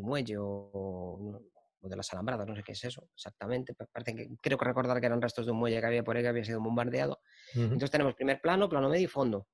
muelle 0.04 0.36
o, 0.38 1.42
de 1.82 1.96
las 1.96 2.14
alambradas, 2.14 2.48
no 2.48 2.56
sé 2.56 2.62
qué 2.62 2.74
es 2.74 2.84
eso 2.84 3.10
exactamente. 3.16 3.74
Parece 3.92 4.16
que, 4.16 4.30
creo 4.40 4.60
que 4.60 4.66
recordar 4.66 5.00
que 5.00 5.08
eran 5.08 5.20
restos 5.20 5.48
de 5.48 5.54
un 5.54 5.58
muelle 5.58 5.80
que 5.80 5.88
había 5.88 6.04
por 6.04 6.16
ahí 6.16 6.22
que 6.22 6.30
había 6.30 6.44
sido 6.44 6.62
bombardeado. 6.62 7.20
Entonces 7.56 7.90
tenemos 7.90 8.14
primer 8.14 8.40
plano, 8.40 8.70
plano 8.70 8.90
medio 8.90 9.06
y 9.06 9.08
fondo. 9.08 9.48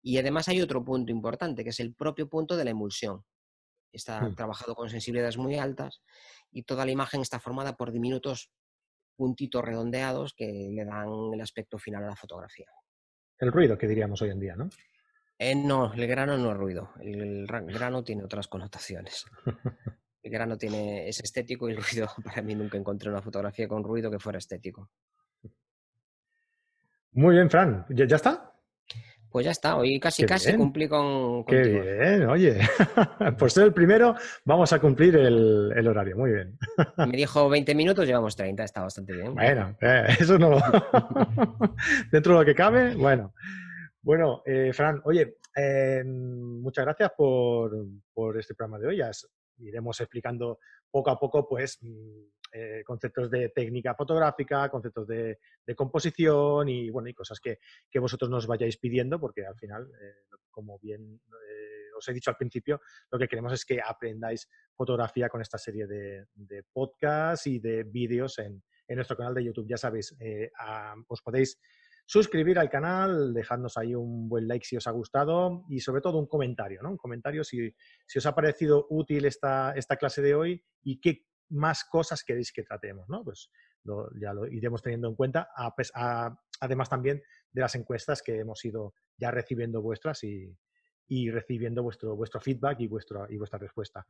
Y 0.00 0.16
además 0.16 0.48
hay 0.48 0.62
otro 0.62 0.82
punto 0.82 1.12
importante, 1.12 1.62
que 1.62 1.70
es 1.70 1.80
el 1.80 1.94
propio 1.94 2.26
punto 2.26 2.56
de 2.56 2.64
la 2.64 2.70
emulsión. 2.70 3.22
Está 3.92 4.22
hmm. 4.22 4.34
trabajado 4.34 4.74
con 4.74 4.88
sensibilidades 4.88 5.36
muy 5.36 5.56
altas 5.56 6.02
y 6.50 6.62
toda 6.62 6.86
la 6.86 6.92
imagen 6.92 7.20
está 7.20 7.38
formada 7.38 7.76
por 7.76 7.92
diminutos 7.92 8.50
puntitos 9.14 9.62
redondeados 9.62 10.32
que 10.34 10.70
le 10.72 10.84
dan 10.86 11.34
el 11.34 11.40
aspecto 11.42 11.78
final 11.78 12.02
a 12.04 12.08
la 12.08 12.16
fotografía. 12.16 12.66
El 13.38 13.52
ruido 13.52 13.76
que 13.76 13.86
diríamos 13.86 14.22
hoy 14.22 14.30
en 14.30 14.40
día, 14.40 14.56
¿no? 14.56 14.70
Eh, 15.38 15.54
no, 15.54 15.92
el 15.92 16.06
grano 16.06 16.38
no 16.38 16.52
es 16.52 16.56
ruido. 16.56 16.90
El, 17.00 17.46
grano 17.46 18.02
tiene 18.02 18.24
otras 18.24 18.48
connotaciones. 18.48 19.26
El 20.22 20.32
grano 20.32 20.58
tiene, 20.58 21.08
es 21.08 21.20
estético 21.20 21.68
y 21.68 21.72
el 21.72 21.80
ruido, 21.80 22.08
para 22.24 22.42
mí 22.42 22.56
nunca 22.56 22.76
encontré 22.76 23.08
una 23.08 23.22
fotografía 23.22 23.68
con 23.68 23.84
ruido 23.84 24.10
que 24.10 24.18
fuera 24.18 24.38
estético. 24.38 24.90
Muy 27.12 27.36
bien, 27.36 27.48
Fran. 27.48 27.86
¿Ya, 27.90 28.16
está? 28.16 28.52
Pues 29.30 29.44
ya 29.44 29.52
está, 29.52 29.76
hoy 29.76 30.00
casi 30.00 30.26
casi 30.26 30.56
cumplí 30.56 30.88
con. 30.88 31.44
Qué 31.44 31.62
bien, 31.62 32.28
oye. 32.28 32.58
Por 33.38 33.52
ser 33.52 33.66
el 33.66 33.72
primero, 33.72 34.16
vamos 34.44 34.72
a 34.72 34.80
cumplir 34.80 35.14
el, 35.14 35.86
horario. 35.86 36.16
Muy 36.16 36.32
bien. 36.32 36.58
Me 36.96 37.16
dijo 37.16 37.48
20 37.48 37.76
minutos, 37.76 38.04
llevamos 38.04 38.34
30, 38.34 38.64
está 38.64 38.82
bastante 38.82 39.12
bien. 39.12 39.32
Bueno, 39.32 39.76
eh, 39.80 40.06
eso 40.18 40.40
no. 40.40 40.60
Dentro 42.10 42.32
de 42.32 42.38
lo 42.40 42.44
que 42.44 42.54
cabe, 42.56 42.96
bueno. 42.96 43.32
Bueno, 44.06 44.40
eh, 44.46 44.72
Fran, 44.72 45.00
oye, 45.02 45.38
eh, 45.56 46.04
muchas 46.04 46.84
gracias 46.84 47.10
por, 47.16 47.74
este 48.38 48.54
programa 48.54 48.78
de 48.78 48.86
hoy. 48.86 48.98
Ya 48.98 49.10
iremos 49.58 50.00
explicando 50.00 50.60
poco 50.88 51.10
a 51.10 51.18
poco, 51.18 51.48
pues, 51.48 51.78
mm, 51.82 52.20
eh, 52.52 52.84
conceptos 52.86 53.28
de 53.28 53.48
técnica 53.48 53.96
fotográfica, 53.96 54.68
conceptos 54.68 55.08
de, 55.08 55.40
composición 55.74 56.68
y, 56.68 56.88
bueno, 56.88 57.08
y 57.08 57.14
cosas 57.14 57.40
que, 57.40 57.58
vosotros 57.98 58.30
nos 58.30 58.46
vayáis 58.46 58.76
pidiendo, 58.76 59.18
porque 59.18 59.44
al 59.44 59.56
final, 59.56 59.90
como 60.52 60.78
bien 60.78 61.20
os 61.98 62.08
he 62.08 62.12
dicho 62.12 62.30
al 62.30 62.36
principio, 62.36 62.80
lo 63.10 63.18
que 63.18 63.26
queremos 63.26 63.52
es 63.54 63.64
que 63.64 63.80
aprendáis 63.84 64.48
fotografía 64.72 65.28
con 65.28 65.40
esta 65.40 65.58
serie 65.58 65.88
de, 65.88 66.62
podcasts 66.72 67.48
y 67.48 67.58
de 67.58 67.82
vídeos 67.82 68.38
en, 68.38 68.62
nuestro 68.86 69.16
canal 69.16 69.34
de 69.34 69.46
YouTube. 69.46 69.66
Ya 69.68 69.76
sabéis, 69.76 70.16
os 71.08 71.22
podéis 71.22 71.58
suscribir 72.06 72.58
al 72.58 72.70
canal, 72.70 73.34
dejadnos 73.34 73.76
ahí 73.76 73.94
un 73.94 74.28
buen 74.28 74.46
like 74.46 74.64
si 74.64 74.76
os 74.76 74.86
ha 74.86 74.92
gustado 74.92 75.64
y 75.68 75.80
sobre 75.80 76.00
todo 76.00 76.18
un 76.18 76.26
comentario, 76.26 76.80
¿no? 76.82 76.90
Un 76.90 76.96
comentario 76.96 77.44
si, 77.44 77.74
os 78.16 78.26
ha 78.26 78.34
parecido 78.34 78.86
útil 78.90 79.24
esta, 79.26 79.72
esta 79.72 79.96
clase 79.96 80.22
de 80.22 80.34
hoy 80.34 80.64
y 80.82 81.00
qué 81.00 81.26
más 81.50 81.84
cosas 81.84 82.24
queréis 82.24 82.52
que 82.52 82.62
tratemos, 82.62 83.08
¿no? 83.08 83.24
Pues 83.24 83.50
ya 84.20 84.32
lo 84.32 84.46
iremos 84.46 84.82
teniendo 84.82 85.08
en 85.08 85.14
cuenta, 85.14 85.48
además 86.60 86.88
también 86.88 87.22
de 87.52 87.60
las 87.60 87.74
encuestas 87.74 88.22
que 88.22 88.38
hemos 88.40 88.64
ido 88.64 88.94
ya 89.16 89.30
recibiendo 89.30 89.80
vuestras 89.82 90.24
y, 90.24 90.56
y 91.08 91.30
recibiendo 91.30 91.82
vuestro, 91.82 92.16
vuestro 92.16 92.40
feedback 92.40 92.80
y, 92.80 92.88
vuestro, 92.88 93.26
y 93.30 93.36
vuestra 93.36 93.58
respuesta. 93.58 94.06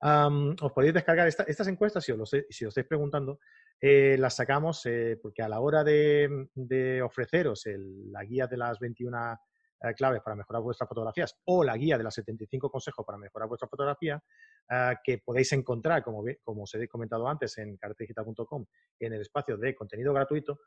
os 0.00 0.72
podéis 0.72 0.94
descargar 0.94 1.28
estas 1.28 1.68
encuestas, 1.68 2.04
si 2.04 2.12
os, 2.12 2.30
si 2.30 2.64
os 2.64 2.70
estáis 2.70 2.86
preguntando, 2.86 3.38
eh, 3.80 4.16
las 4.18 4.34
sacamos 4.34 4.84
eh, 4.86 5.18
porque 5.22 5.42
a 5.42 5.48
la 5.48 5.60
hora 5.60 5.84
de, 5.84 7.00
ofreceros 7.04 7.64
la 7.66 8.24
guía 8.24 8.46
de 8.48 8.56
las 8.56 8.78
21 8.80 9.38
eh, 9.80 9.94
claves 9.94 10.20
para 10.22 10.34
mejorar 10.34 10.62
vuestras 10.62 10.88
fotografías 10.88 11.38
o 11.44 11.62
la 11.62 11.76
guía 11.76 11.96
de 11.96 12.02
las 12.02 12.14
75 12.14 12.70
consejos 12.70 13.06
para 13.06 13.18
mejorar 13.18 13.48
vuestra 13.48 13.68
fotografía, 13.68 14.20
eh, 14.68 14.94
que 15.04 15.18
podéis 15.18 15.52
encontrar, 15.52 16.02
como, 16.02 16.24
como 16.42 16.64
os 16.64 16.74
he 16.74 16.88
comentado 16.88 17.28
antes, 17.28 17.56
en 17.58 17.76
cartedigital.com, 17.76 18.66
en 18.98 19.12
el 19.12 19.20
espacio 19.20 19.56
de 19.56 19.74
contenido 19.74 20.12
gratuito, 20.12 20.60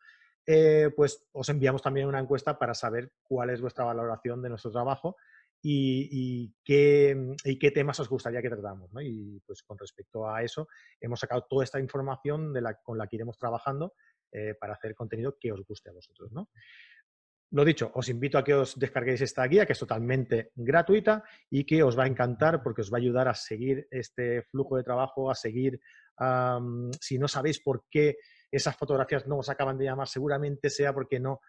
pues 0.96 1.28
os 1.34 1.50
enviamos 1.50 1.84
también 1.84 2.08
una 2.08 2.18
encuesta 2.18 2.58
para 2.58 2.74
saber 2.74 3.12
cuál 3.22 3.52
es 3.52 3.62
vuestra 3.62 3.86
valoración 3.86 4.42
de 4.42 4.50
nuestro 4.50 4.72
trabajo 4.72 5.16
y, 5.62 6.54
qué, 6.64 7.36
y, 7.44 7.60
qué, 7.60 7.72
temas 7.72 8.00
os 8.00 8.10
gustaría 8.10 8.42
que 8.42 8.50
tratáramos. 8.50 8.90
Y 9.02 9.40
pues 9.42 9.64
con 9.64 9.78
respecto 9.78 10.28
a 10.28 10.44
eso, 10.44 10.68
hemos 11.00 11.20
sacado 11.20 11.46
toda 11.50 11.64
esta 11.64 11.80
información 11.80 12.52
de 12.54 12.62
la, 12.62 12.76
con 12.76 12.98
la 12.98 13.08
que 13.08 13.18
iremos 13.18 13.38
trabajando 13.38 13.94
eh, 14.32 14.56
para 14.60 14.74
hacer 14.74 14.96
contenido 14.96 15.38
que 15.40 15.52
os 15.52 15.62
guste 15.66 15.90
a 15.90 15.94
vosotros. 15.94 16.32
¿no? 16.32 16.50
Lo 17.52 17.66
dicho, 17.66 17.92
os 17.94 18.08
invito 18.08 18.38
a 18.38 18.44
que 18.44 18.54
os 18.54 18.80
descarguéis 18.80 19.22
esta 19.22 19.46
guía, 19.46 19.66
que 19.66 19.74
es 19.74 19.80
totalmente 19.80 20.52
gratuita 20.56 21.24
y 21.50 21.66
que 21.66 21.84
os 21.84 22.00
va 22.00 22.06
a 22.06 22.08
encantar 22.08 22.64
porque 22.64 22.82
os 22.82 22.92
va 22.92 22.98
a 22.98 23.02
ayudar 23.02 23.28
a 23.28 23.36
seguir 23.36 23.88
este 23.92 24.42
flujo 24.44 24.78
de 24.78 24.84
trabajo, 24.84 25.30
a 25.30 25.36
seguir, 25.36 25.82
si 27.02 27.20
no 27.20 27.28
sabéis 27.28 27.60
por 27.60 27.86
qué 27.90 28.18
esas 28.50 28.78
fotografías 28.78 29.28
no 29.28 29.38
os 29.38 29.50
acaban 29.50 29.78
de 29.78 29.86
llamar, 29.86 30.08
seguramente 30.08 30.70
sea 30.70 30.94
porque 30.94 31.20
no 31.20 31.42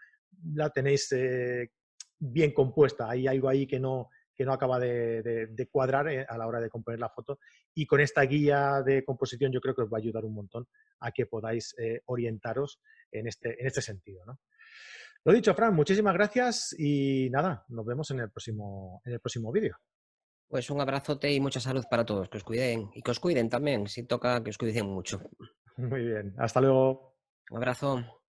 la 0.55 0.71
tenéis 0.71 1.13
eh, 1.13 1.71
bien 2.23 2.53
compuesta. 2.53 3.11
Hay 3.11 3.27
algo 3.27 3.49
ahí 3.49 3.67
que 3.67 3.81
no, 3.81 4.09
que 4.35 4.45
no 4.45 4.53
acaba 4.53 4.79
de, 4.79 5.69
cuadrar 5.71 6.09
eh, 6.09 6.25
a 6.29 6.39
la 6.39 6.47
hora 6.47 6.61
de 6.61 6.71
componer 6.71 7.01
la 7.01 7.11
foto. 7.11 7.39
Y 7.75 7.87
con 7.87 8.01
esta 8.01 8.23
guía 8.23 8.83
de 8.85 9.05
composición 9.05 9.53
yo 9.53 9.61
creo 9.61 9.75
que 9.75 9.83
os 9.83 9.93
va 9.93 9.99
a 9.99 10.01
ayudar 10.01 10.25
un 10.25 10.35
montón 10.35 10.67
a 11.01 11.11
que 11.11 11.27
podáis 11.27 11.75
eh, 11.79 12.01
orientaros 12.07 12.81
en 13.11 13.27
este, 13.27 13.61
en 13.61 13.67
este 13.67 13.83
sentido. 13.83 14.25
¿no? 14.25 14.39
Lo 15.25 15.33
dicho, 15.33 15.55
Fran, 15.55 15.75
muchísimas 15.75 16.15
gracias 16.15 16.75
y 16.79 17.29
nada, 17.31 17.65
nos 17.69 17.85
vemos 17.85 18.11
en 18.13 18.21
el 18.21 18.31
próximo, 18.31 19.03
en 19.05 19.15
el 19.15 19.21
próximo 19.21 19.51
vídeo. 19.53 19.77
Pues 20.49 20.69
un 20.71 20.81
abrazote 20.81 21.33
y 21.33 21.41
mucha 21.41 21.61
salud 21.61 21.85
para 21.91 22.05
todos, 22.05 22.29
que 22.29 22.37
os 22.37 22.45
cuiden 22.45 22.91
y 22.95 23.03
que 23.03 23.11
os 23.11 23.21
cuiden 23.21 23.49
también, 23.49 23.87
si 23.87 24.05
toca 24.05 24.43
que 24.43 24.51
os 24.51 24.59
cuiden 24.59 24.87
mucho. 24.87 25.21
Muy 25.77 26.05
bien, 26.05 26.35
hasta 26.39 26.61
luego. 26.61 27.17
Un 27.51 27.57
abrazo. 27.57 28.22